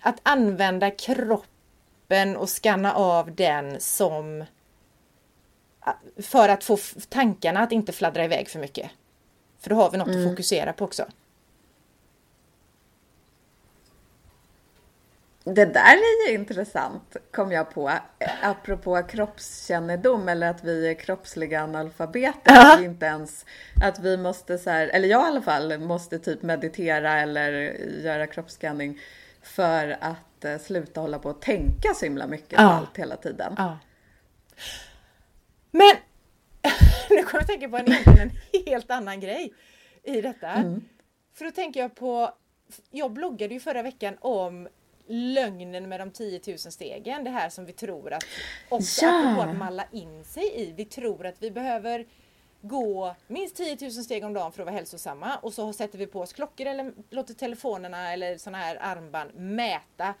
att 0.00 0.20
använda 0.22 0.90
kroppen 0.90 1.57
och 2.36 2.48
skanna 2.48 2.94
av 2.94 3.34
den 3.34 3.80
som 3.80 4.44
för 6.16 6.48
att 6.48 6.64
få 6.64 6.78
tankarna 7.08 7.60
att 7.60 7.72
inte 7.72 7.92
fladdra 7.92 8.24
iväg 8.24 8.48
för 8.48 8.58
mycket. 8.58 8.90
För 9.58 9.70
då 9.70 9.76
har 9.76 9.90
vi 9.90 9.98
något 9.98 10.08
mm. 10.08 10.20
att 10.20 10.30
fokusera 10.30 10.72
på 10.72 10.84
också. 10.84 11.06
Det 15.44 15.64
där 15.64 15.96
är 15.96 16.28
ju 16.28 16.34
intressant, 16.34 17.16
kom 17.30 17.52
jag 17.52 17.70
på. 17.70 17.92
Apropå 18.42 19.02
kroppskännedom 19.02 20.28
eller 20.28 20.50
att 20.50 20.64
vi 20.64 20.88
är 20.88 20.94
kroppsliga 20.94 21.62
analfabeter. 21.62 22.40
Ja. 22.44 22.74
Att 22.74 22.80
vi 22.80 22.84
inte 22.84 23.06
ens, 23.06 23.46
att 23.82 23.98
vi 23.98 24.16
måste 24.16 24.58
så 24.58 24.70
här, 24.70 24.88
eller 24.88 25.08
jag 25.08 25.24
i 25.24 25.28
alla 25.28 25.42
fall, 25.42 25.78
måste 25.78 26.18
typ 26.18 26.42
meditera 26.42 27.20
eller 27.20 27.52
göra 28.02 28.26
kroppsskanning 28.26 29.00
för 29.42 29.96
att 30.00 30.16
eh, 30.44 30.58
sluta 30.58 31.00
hålla 31.00 31.18
på 31.18 31.28
och 31.28 31.40
tänka 31.40 31.94
så 31.94 32.04
himla 32.04 32.26
mycket 32.26 32.52
ja. 32.52 32.58
på 32.58 32.62
allt 32.62 32.96
hela 32.96 33.16
tiden. 33.16 33.54
Ja. 33.56 33.78
Men 35.70 35.96
nu 37.10 37.22
kommer 37.22 37.32
jag 37.32 37.40
att 37.40 37.46
tänka 37.46 37.68
på 37.68 37.76
en, 37.76 38.18
en 38.20 38.30
helt 38.66 38.90
annan 38.90 39.20
grej 39.20 39.54
i 40.02 40.20
detta. 40.20 40.48
Mm. 40.48 40.84
För 41.34 41.44
då 41.44 41.50
tänker 41.50 41.80
jag 41.80 41.94
på, 41.94 42.34
jag 42.90 43.12
bloggade 43.12 43.54
ju 43.54 43.60
förra 43.60 43.82
veckan 43.82 44.16
om 44.20 44.68
lögnen 45.08 45.88
med 45.88 46.00
de 46.00 46.10
10 46.10 46.40
000 46.46 46.58
stegen. 46.58 47.24
Det 47.24 47.30
här 47.30 47.48
som 47.48 47.64
vi 47.64 47.72
tror 47.72 48.12
att, 48.12 48.24
också 48.68 49.04
ja. 49.04 49.44
att 49.44 49.56
malla 49.56 49.84
in 49.92 50.24
sig 50.24 50.52
i. 50.54 50.72
Vi 50.72 50.84
tror 50.84 51.26
att 51.26 51.42
vi 51.42 51.50
behöver 51.50 52.06
gå 52.60 53.14
minst 53.26 53.56
10 53.56 53.76
000 53.80 53.90
steg 53.90 54.24
om 54.24 54.32
dagen 54.32 54.52
för 54.52 54.62
att 54.62 54.66
vara 54.66 54.76
hälsosamma 54.76 55.36
och 55.36 55.52
så 55.52 55.72
sätter 55.72 55.98
vi 55.98 56.06
på 56.06 56.20
oss 56.20 56.32
klockor 56.32 56.66
eller 56.66 56.92
låter 57.10 57.34
telefonerna 57.34 58.12
eller 58.12 58.38
sådana 58.38 58.58
här 58.58 58.78
armband 58.80 59.30
mäta. 59.34 60.14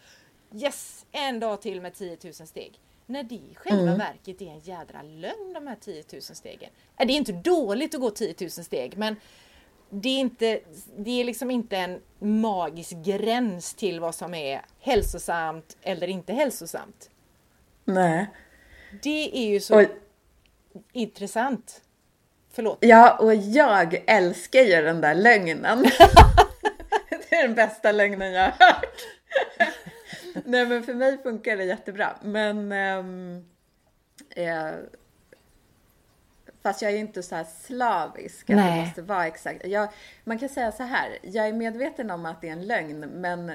Yes, 0.54 1.06
en 1.12 1.40
dag 1.40 1.62
till 1.62 1.80
med 1.80 1.94
10 1.94 2.18
000 2.24 2.32
steg. 2.32 2.80
När 3.06 3.22
det 3.22 3.34
i 3.34 3.54
själva 3.54 3.82
mm. 3.82 3.98
verket 3.98 4.42
är 4.42 4.46
en 4.46 4.58
jädra 4.58 5.02
lögn 5.02 5.52
de 5.54 5.66
här 5.66 5.76
10 5.80 6.04
000 6.12 6.22
stegen. 6.22 6.70
Det 6.96 7.04
är 7.04 7.10
inte 7.10 7.32
dåligt 7.32 7.94
att 7.94 8.00
gå 8.00 8.10
10 8.10 8.34
000 8.40 8.50
steg 8.50 8.98
men 8.98 9.16
det 9.90 10.08
är, 10.08 10.18
inte, 10.18 10.60
det 10.96 11.20
är 11.20 11.24
liksom 11.24 11.50
inte 11.50 11.76
en 11.76 12.00
magisk 12.18 12.96
gräns 12.96 13.74
till 13.74 14.00
vad 14.00 14.14
som 14.14 14.34
är 14.34 14.62
hälsosamt 14.80 15.76
eller 15.82 16.08
inte 16.08 16.32
hälsosamt. 16.32 17.10
Nej. 17.84 18.26
Det 19.02 19.38
är 19.38 19.48
ju 19.48 19.60
så 19.60 19.80
och, 19.80 19.86
intressant. 20.92 21.82
Förlåt. 22.58 22.78
Ja, 22.80 23.16
och 23.18 23.34
jag 23.34 24.02
älskar 24.06 24.60
ju 24.60 24.82
den 24.82 25.00
där 25.00 25.14
lögnen. 25.14 25.82
det 27.10 27.36
är 27.36 27.42
den 27.42 27.54
bästa 27.54 27.92
lögnen 27.92 28.32
jag 28.32 28.42
har 28.42 28.66
hört. 28.66 28.96
Nej, 30.44 30.66
men 30.66 30.82
för 30.82 30.94
mig 30.94 31.18
funkar 31.22 31.56
det 31.56 31.64
jättebra. 31.64 32.16
Men 32.22 32.72
ähm, 32.72 33.44
äh, 34.36 34.70
Fast 36.62 36.82
jag 36.82 36.92
är 36.92 36.96
inte 36.96 37.22
så 37.22 37.34
här 37.34 37.46
slavisk. 37.66 38.50
Att 38.50 38.56
det 38.56 38.84
måste 38.84 39.02
vara 39.02 39.26
exakt. 39.26 39.66
Jag, 39.66 39.88
man 40.24 40.38
kan 40.38 40.48
säga 40.48 40.72
så 40.72 40.82
här. 40.82 41.18
Jag 41.22 41.48
är 41.48 41.52
medveten 41.52 42.10
om 42.10 42.26
att 42.26 42.40
det 42.40 42.48
är 42.48 42.52
en 42.52 42.66
lögn. 42.66 43.00
Men 43.00 43.52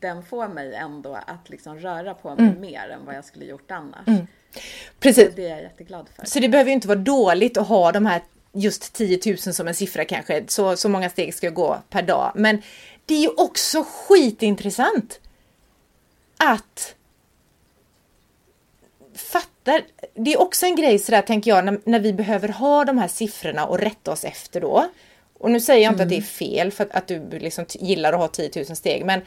den 0.00 0.22
får 0.22 0.48
mig 0.48 0.74
ändå 0.74 1.14
att 1.26 1.50
liksom 1.50 1.78
röra 1.78 2.14
på 2.14 2.34
mig 2.34 2.48
mm. 2.48 2.60
mer 2.60 2.88
än 2.88 3.06
vad 3.06 3.14
jag 3.14 3.24
skulle 3.24 3.44
gjort 3.44 3.70
annars. 3.70 4.08
Mm. 4.08 4.26
Precis. 4.98 5.28
Och 5.28 5.34
det 5.34 5.46
är 5.46 5.50
jag 5.50 5.62
jätteglad 5.62 6.08
för. 6.08 6.26
Så 6.26 6.40
det 6.40 6.48
behöver 6.48 6.68
ju 6.68 6.74
inte 6.74 6.88
vara 6.88 6.98
dåligt 6.98 7.56
att 7.56 7.68
ha 7.68 7.92
de 7.92 8.06
här 8.06 8.22
just 8.56 8.92
10 8.92 9.20
000 9.26 9.38
som 9.38 9.68
en 9.68 9.74
siffra 9.74 10.04
kanske. 10.04 10.44
Så, 10.48 10.76
så 10.76 10.88
många 10.88 11.10
steg 11.10 11.34
ska 11.34 11.46
jag 11.46 11.54
gå 11.54 11.82
per 11.90 12.02
dag. 12.02 12.32
Men 12.34 12.62
det 13.06 13.14
är 13.14 13.20
ju 13.20 13.28
också 13.28 13.84
skitintressant 13.84 15.20
att 16.36 16.94
fattar. 19.14 19.82
Det 20.14 20.32
är 20.32 20.40
också 20.40 20.66
en 20.66 20.76
grej 20.76 20.98
sådär 20.98 21.22
tänker 21.22 21.50
jag 21.50 21.64
när, 21.64 21.80
när 21.84 22.00
vi 22.00 22.12
behöver 22.12 22.48
ha 22.48 22.84
de 22.84 22.98
här 22.98 23.08
siffrorna 23.08 23.66
och 23.66 23.78
rätta 23.78 24.12
oss 24.12 24.24
efter 24.24 24.60
då. 24.60 24.88
Och 25.38 25.50
nu 25.50 25.60
säger 25.60 25.82
jag 25.82 25.92
inte 25.92 26.02
mm. 26.02 26.06
att 26.06 26.10
det 26.10 26.14
är 26.14 26.50
mm. 26.50 26.62
fel 26.62 26.72
för 26.72 26.84
att, 26.84 26.94
att 26.94 27.08
du 27.08 27.38
liksom 27.38 27.64
gillar 27.68 28.12
att 28.12 28.18
ha 28.18 28.28
10 28.28 28.50
000 28.56 28.76
steg 28.76 29.04
men 29.04 29.20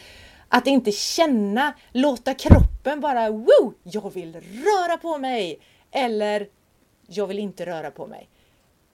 att 0.50 0.68
inte 0.68 0.92
känna, 0.92 1.74
låta 1.92 2.34
kroppen 2.34 3.00
bara 3.00 3.30
wow, 3.30 3.74
jag 3.84 4.13
vill 4.13 4.34
röra 4.36 4.98
på 4.98 5.18
mig 5.18 5.60
eller 5.92 6.48
jag 7.08 7.28
vill 7.28 7.39
inte 7.39 7.65
röra 7.65 7.92
på 7.92 8.08
mig. 8.08 8.30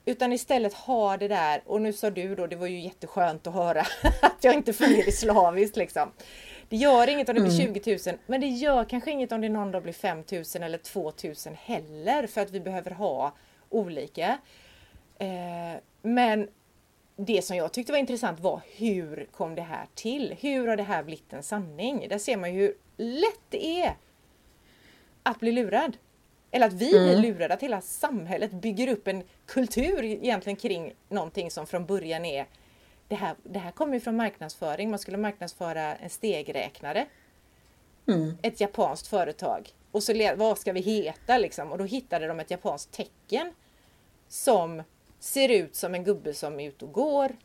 Utan 0.08 0.32
istället 0.32 0.74
ha 0.74 1.16
det 1.16 1.28
där 1.28 1.62
och 1.66 1.82
nu 1.82 1.92
sa 1.92 2.10
du 2.10 2.34
då, 2.34 2.46
det 2.46 2.56
var 2.56 2.66
ju 2.66 2.80
jätteskönt 2.80 3.46
att 3.46 3.54
höra 3.54 3.80
att 4.22 4.44
jag 4.44 4.54
inte 4.54 4.72
följer 4.72 5.04
det 5.04 5.12
slaviskt 5.12 5.76
liksom. 5.76 6.12
Det 6.68 6.76
gör 6.76 7.08
inget 7.08 7.28
om 7.28 7.34
det 7.34 7.40
blir 7.40 7.56
20 7.56 7.90
mm. 7.90 8.00
000 8.06 8.18
men 8.26 8.40
det 8.40 8.46
gör 8.46 8.84
kanske 8.84 9.10
inget 9.10 9.32
om 9.32 9.40
det 9.40 9.48
någon 9.48 9.72
dag 9.72 9.82
blir 9.82 9.92
5 9.92 10.18
000 10.32 10.44
eller 10.62 10.78
2 10.78 11.12
000 11.24 11.34
heller 11.56 12.26
för 12.26 12.40
att 12.40 12.50
vi 12.50 12.60
behöver 12.60 12.90
ha 12.90 13.32
olika. 13.68 14.38
Eh, 15.18 15.80
men 16.02 16.48
det 17.16 17.44
som 17.44 17.56
jag 17.56 17.72
tyckte 17.72 17.92
var 17.92 17.98
intressant 17.98 18.40
var 18.40 18.60
hur 18.76 19.28
kom 19.32 19.54
det 19.54 19.62
här 19.62 19.86
till? 19.94 20.36
Hur 20.40 20.68
har 20.68 20.76
det 20.76 20.82
här 20.82 21.02
blivit 21.02 21.32
en 21.32 21.42
sanning? 21.42 22.06
Där 22.08 22.18
ser 22.18 22.36
man 22.36 22.54
ju 22.54 22.60
hur 22.60 22.74
lätt 22.96 23.40
det 23.48 23.82
är 23.82 23.96
att 25.22 25.40
bli 25.40 25.52
lurad. 25.52 25.96
Eller 26.56 26.66
att 26.66 26.72
vi 26.72 26.96
mm. 26.96 27.20
blir 27.20 27.32
lurade, 27.32 27.54
att 27.54 27.62
hela 27.62 27.80
samhället 27.80 28.52
bygger 28.52 28.88
upp 28.88 29.08
en 29.08 29.22
kultur 29.46 30.04
egentligen 30.04 30.56
kring 30.56 30.94
någonting 31.08 31.50
som 31.50 31.66
från 31.66 31.86
början 31.86 32.24
är 32.24 32.46
det 33.08 33.14
här, 33.14 33.36
det 33.42 33.58
här 33.58 33.70
kommer 33.70 33.94
ju 33.94 34.00
från 34.00 34.16
marknadsföring. 34.16 34.90
Man 34.90 34.98
skulle 34.98 35.16
marknadsföra 35.16 35.96
en 35.96 36.10
stegräknare. 36.10 37.06
Mm. 38.06 38.38
Ett 38.42 38.60
japanskt 38.60 39.06
företag. 39.06 39.70
Och 39.90 40.02
så 40.02 40.34
vad 40.36 40.58
ska 40.58 40.72
vi 40.72 40.80
heta 40.80 41.38
liksom? 41.38 41.72
Och 41.72 41.78
då 41.78 41.84
hittade 41.84 42.26
de 42.26 42.40
ett 42.40 42.50
japanskt 42.50 42.92
tecken 42.92 43.52
som 44.28 44.82
ser 45.18 45.48
ut 45.48 45.74
som 45.74 45.94
en 45.94 46.04
gubbe 46.04 46.34
som 46.34 46.60
är 46.60 46.68
ute 46.68 46.84
och 46.84 46.92
går. 46.92 47.36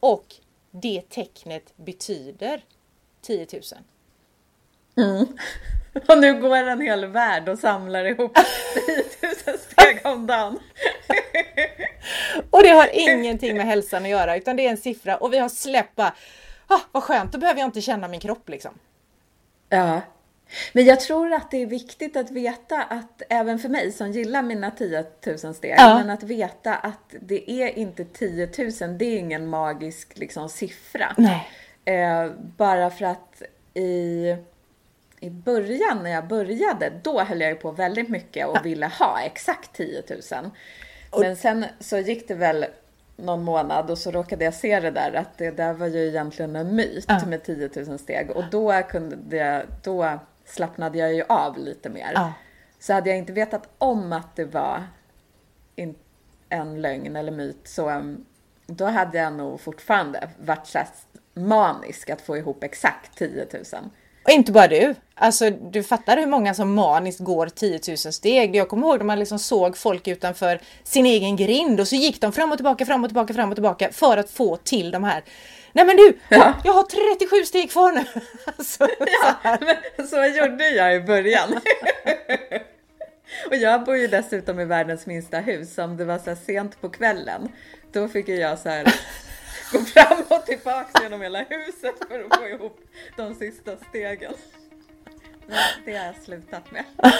Och 0.00 0.34
det 0.70 1.02
tecknet 1.08 1.76
betyder 1.76 2.64
10 3.20 3.46
000. 3.52 3.62
Mm. 4.96 5.26
Och 6.08 6.18
nu 6.18 6.40
går 6.40 6.56
en 6.56 6.80
hel 6.80 7.06
värld 7.06 7.48
och 7.48 7.58
samlar 7.58 8.04
ihop 8.04 8.38
10 8.86 8.96
000 9.46 9.58
steg 9.58 10.00
om 10.04 10.26
dagen. 10.26 10.58
och 12.50 12.62
det 12.62 12.68
har 12.68 12.90
ingenting 12.92 13.56
med 13.56 13.66
hälsan 13.66 14.02
att 14.02 14.08
göra 14.08 14.36
utan 14.36 14.56
det 14.56 14.66
är 14.66 14.70
en 14.70 14.76
siffra 14.76 15.16
och 15.16 15.32
vi 15.32 15.38
har 15.38 15.48
släppt 15.48 15.96
bara, 15.96 16.14
ah, 16.66 16.80
vad 16.92 17.02
skönt, 17.02 17.32
då 17.32 17.38
behöver 17.38 17.60
jag 17.60 17.68
inte 17.68 17.80
känna 17.80 18.08
min 18.08 18.20
kropp 18.20 18.48
liksom. 18.48 18.74
Ja. 19.68 20.00
Men 20.72 20.84
jag 20.84 21.00
tror 21.00 21.32
att 21.32 21.50
det 21.50 21.62
är 21.62 21.66
viktigt 21.66 22.16
att 22.16 22.30
veta 22.30 22.82
att 22.82 23.22
även 23.28 23.58
för 23.58 23.68
mig 23.68 23.92
som 23.92 24.12
gillar 24.12 24.42
mina 24.42 24.70
10 24.70 25.04
000 25.44 25.54
steg, 25.54 25.74
ja. 25.78 25.98
men 25.98 26.10
att 26.10 26.22
veta 26.22 26.74
att 26.74 27.14
det 27.20 27.50
är 27.50 27.78
inte 27.78 28.04
10 28.04 28.46
000, 28.58 28.98
det 28.98 29.04
är 29.04 29.18
ingen 29.18 29.46
magisk 29.46 30.18
liksom, 30.18 30.48
siffra. 30.48 31.14
Nej. 31.16 31.48
Eh, 31.84 32.30
bara 32.56 32.90
för 32.90 33.04
att 33.04 33.42
i 33.74 34.36
i 35.22 35.30
början 35.30 36.02
när 36.02 36.10
jag 36.10 36.26
började, 36.26 36.92
då 37.02 37.20
höll 37.20 37.40
jag 37.40 37.50
ju 37.50 37.56
på 37.56 37.70
väldigt 37.70 38.08
mycket 38.08 38.46
och 38.46 38.66
ville 38.66 38.86
ha 38.86 39.20
exakt 39.20 39.72
10 39.72 40.02
000. 40.32 40.50
Men 41.20 41.36
sen 41.36 41.64
så 41.80 41.98
gick 41.98 42.28
det 42.28 42.34
väl 42.34 42.66
någon 43.16 43.42
månad 43.42 43.90
och 43.90 43.98
så 43.98 44.10
råkade 44.10 44.44
jag 44.44 44.54
se 44.54 44.80
det 44.80 44.90
där 44.90 45.12
att 45.12 45.38
det 45.38 45.50
där 45.50 45.72
var 45.72 45.86
ju 45.86 46.08
egentligen 46.08 46.56
en 46.56 46.76
myt 46.76 47.04
ja. 47.08 47.26
med 47.26 47.44
10 47.44 47.70
000 47.86 47.98
steg 47.98 48.30
och 48.30 48.44
då 48.50 48.82
kunde 48.88 49.36
jag, 49.36 49.62
då 49.82 50.18
slappnade 50.44 50.98
jag 50.98 51.14
ju 51.14 51.24
av 51.28 51.58
lite 51.58 51.88
mer. 51.88 52.12
Ja. 52.14 52.32
Så 52.78 52.92
hade 52.92 53.10
jag 53.10 53.18
inte 53.18 53.32
vetat 53.32 53.68
om 53.78 54.12
att 54.12 54.36
det 54.36 54.44
var 54.44 54.84
en 56.48 56.82
lögn 56.82 57.16
eller 57.16 57.32
myt 57.32 57.60
så 57.64 57.90
um, 57.90 58.24
då 58.66 58.84
hade 58.84 59.18
jag 59.18 59.32
nog 59.32 59.60
fortfarande 59.60 60.28
varit 60.38 60.66
så 60.66 60.78
manisk 61.34 62.10
att 62.10 62.20
få 62.20 62.36
ihop 62.36 62.64
exakt 62.64 63.18
10 63.18 63.46
000. 63.52 63.64
Och 64.24 64.30
inte 64.30 64.52
bara 64.52 64.68
du. 64.68 64.94
Alltså 65.14 65.50
du 65.50 65.82
fattar 65.82 66.16
hur 66.16 66.26
många 66.26 66.54
som 66.54 66.74
maniskt 66.74 67.20
går 67.20 67.46
10 67.46 67.80
000 67.88 67.96
steg. 67.96 68.56
Jag 68.56 68.68
kommer 68.68 68.86
ihåg 68.86 68.98
när 68.98 69.04
man 69.04 69.18
liksom 69.18 69.38
såg 69.38 69.76
folk 69.76 70.08
utanför 70.08 70.60
sin 70.84 71.06
egen 71.06 71.36
grind 71.36 71.80
och 71.80 71.88
så 71.88 71.96
gick 71.96 72.20
de 72.20 72.32
fram 72.32 72.52
och 72.52 72.58
tillbaka, 72.58 72.86
fram 72.86 73.04
och 73.04 73.10
tillbaka, 73.10 73.34
fram 73.34 73.48
och 73.48 73.56
tillbaka 73.56 73.88
för 73.92 74.16
att 74.16 74.30
få 74.30 74.56
till 74.56 74.90
de 74.90 75.04
här 75.04 75.24
Nej 75.72 75.84
men 75.84 75.96
du, 75.96 76.18
ja. 76.28 76.54
jag 76.64 76.72
har 76.72 76.82
37 77.18 77.44
steg 77.44 77.70
kvar 77.70 77.92
nu! 77.92 78.04
Alltså, 78.58 78.88
ja, 79.22 79.58
så, 79.96 80.06
så 80.06 80.24
gjorde 80.24 80.68
jag 80.68 80.94
i 80.94 81.00
början. 81.00 81.60
och 83.46 83.56
jag 83.56 83.84
bor 83.84 83.96
ju 83.96 84.06
dessutom 84.06 84.60
i 84.60 84.64
världens 84.64 85.06
minsta 85.06 85.38
hus, 85.38 85.78
om 85.78 85.96
det 85.96 86.04
var 86.04 86.18
så 86.18 86.36
sent 86.46 86.80
på 86.80 86.88
kvällen, 86.88 87.48
då 87.92 88.08
fick 88.08 88.28
jag 88.28 88.58
så 88.58 88.68
här 88.68 88.94
gå 89.72 89.78
fram 89.78 90.22
och 90.28 90.46
tillbaka 90.46 91.02
genom 91.02 91.20
hela 91.22 91.38
huset 91.42 91.94
för 92.08 92.24
att 92.24 92.36
få 92.38 92.46
ihop 92.46 92.80
de 93.16 93.34
sista 93.34 93.76
stegen. 93.88 94.32
Det 95.84 95.96
har 95.96 96.06
jag 96.06 96.14
slutat 96.24 96.72
med. 96.72 96.84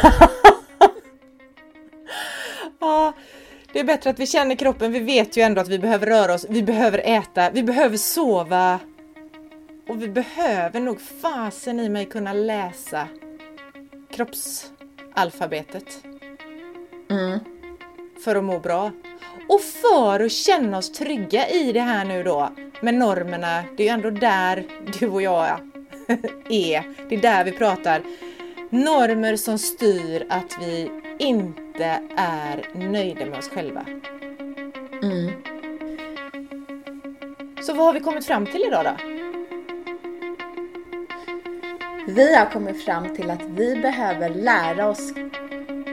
ja, 2.80 3.12
det 3.72 3.80
är 3.80 3.84
bättre 3.84 4.10
att 4.10 4.18
vi 4.18 4.26
känner 4.26 4.54
kroppen. 4.54 4.92
Vi 4.92 5.00
vet 5.00 5.36
ju 5.36 5.42
ändå 5.42 5.60
att 5.60 5.68
vi 5.68 5.78
behöver 5.78 6.06
röra 6.06 6.34
oss, 6.34 6.46
vi 6.48 6.62
behöver 6.62 6.98
äta, 6.98 7.50
vi 7.50 7.62
behöver 7.62 7.96
sova 7.96 8.80
Och 9.88 10.02
vi 10.02 10.08
behöver 10.08 10.80
nog 10.80 11.00
fasen 11.00 11.80
i 11.80 11.88
mig 11.88 12.06
kunna 12.06 12.32
läsa 12.32 13.08
kroppsalfabetet. 14.10 16.04
Mm. 17.10 17.38
För 18.24 18.36
att 18.36 18.44
må 18.44 18.58
bra. 18.58 18.90
Och 19.52 19.60
för 19.60 20.20
att 20.20 20.32
känna 20.32 20.78
oss 20.78 20.92
trygga 20.92 21.48
i 21.48 21.72
det 21.72 21.80
här 21.80 22.04
nu 22.04 22.22
då 22.22 22.52
med 22.80 22.94
normerna. 22.94 23.64
Det 23.76 23.82
är 23.82 23.86
ju 23.86 23.92
ändå 23.92 24.10
där 24.10 24.64
du 25.00 25.08
och 25.08 25.22
jag 25.22 25.48
är. 26.48 27.08
Det 27.08 27.14
är 27.14 27.22
där 27.22 27.44
vi 27.44 27.52
pratar. 27.52 28.02
Normer 28.70 29.36
som 29.36 29.58
styr 29.58 30.26
att 30.28 30.56
vi 30.60 30.90
inte 31.18 32.00
är 32.16 32.68
nöjda 32.74 33.26
med 33.26 33.38
oss 33.38 33.48
själva. 33.48 33.86
Mm. 35.02 35.32
Så 37.62 37.74
vad 37.74 37.86
har 37.86 37.92
vi 37.92 38.00
kommit 38.00 38.26
fram 38.26 38.46
till 38.46 38.62
idag 38.62 38.84
då? 38.84 38.96
Vi 42.06 42.34
har 42.36 42.46
kommit 42.46 42.84
fram 42.84 43.16
till 43.16 43.30
att 43.30 43.42
vi 43.42 43.76
behöver 43.76 44.28
lära 44.28 44.88
oss 44.88 45.12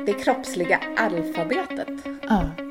det 0.06 0.14
kroppsliga 0.14 0.80
alfabetet. 0.98 1.88
Ja. 2.22 2.69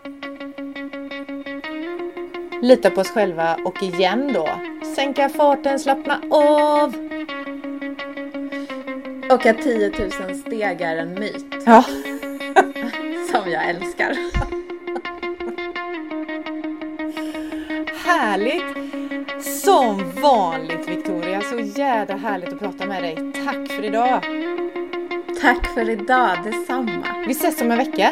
Lita 2.63 2.91
på 2.91 3.01
oss 3.01 3.11
själva 3.11 3.57
och 3.65 3.83
igen 3.83 4.31
då, 4.35 4.49
sänka 4.97 5.29
farten, 5.29 5.79
slappna 5.79 6.21
av. 6.31 6.95
Och 9.31 9.47
att 9.47 9.63
10 9.63 9.93
000 10.29 10.35
steg 10.35 10.81
är 10.81 10.97
en 10.97 11.15
myt 11.15 11.45
Ja. 11.67 11.85
som 13.33 13.51
jag 13.51 13.69
älskar. 13.69 14.17
Härligt! 18.07 18.63
Som 19.65 20.13
vanligt 20.23 20.89
Victoria, 20.89 21.41
så 21.41 21.59
jädra 21.81 22.17
härligt 22.17 22.53
att 22.53 22.59
prata 22.59 22.87
med 22.87 23.03
dig. 23.03 23.17
Tack 23.45 23.69
för 23.69 23.85
idag! 23.85 24.21
Tack 25.41 25.67
för 25.75 25.91
idag, 25.91 26.37
detsamma. 26.45 27.25
Vi 27.27 27.33
ses 27.33 27.61
om 27.63 27.71
en 27.71 27.79
vecka 27.79 28.11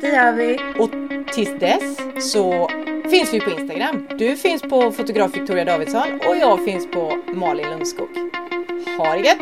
Det 0.00 0.08
gör 0.08 0.32
vi. 0.32 0.58
och 0.78 0.90
tills 1.32 1.58
dess 1.60 1.98
så 2.32 2.70
finns 3.10 3.34
vi 3.34 3.40
på 3.40 3.50
Instagram. 3.50 4.08
Du 4.18 4.36
finns 4.36 4.62
på 4.62 4.92
fotograf 4.92 5.36
Victoria 5.36 5.64
Davidsson 5.64 6.20
och 6.28 6.36
jag 6.36 6.64
finns 6.64 6.90
på 6.90 7.18
Malin 7.34 7.70
Lundskog. 7.70 8.08
Ha 8.98 9.14
det 9.14 9.20
gött! 9.20 9.38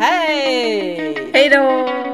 Hej! 0.00 1.30
Hej 1.32 1.48
då! 1.48 2.07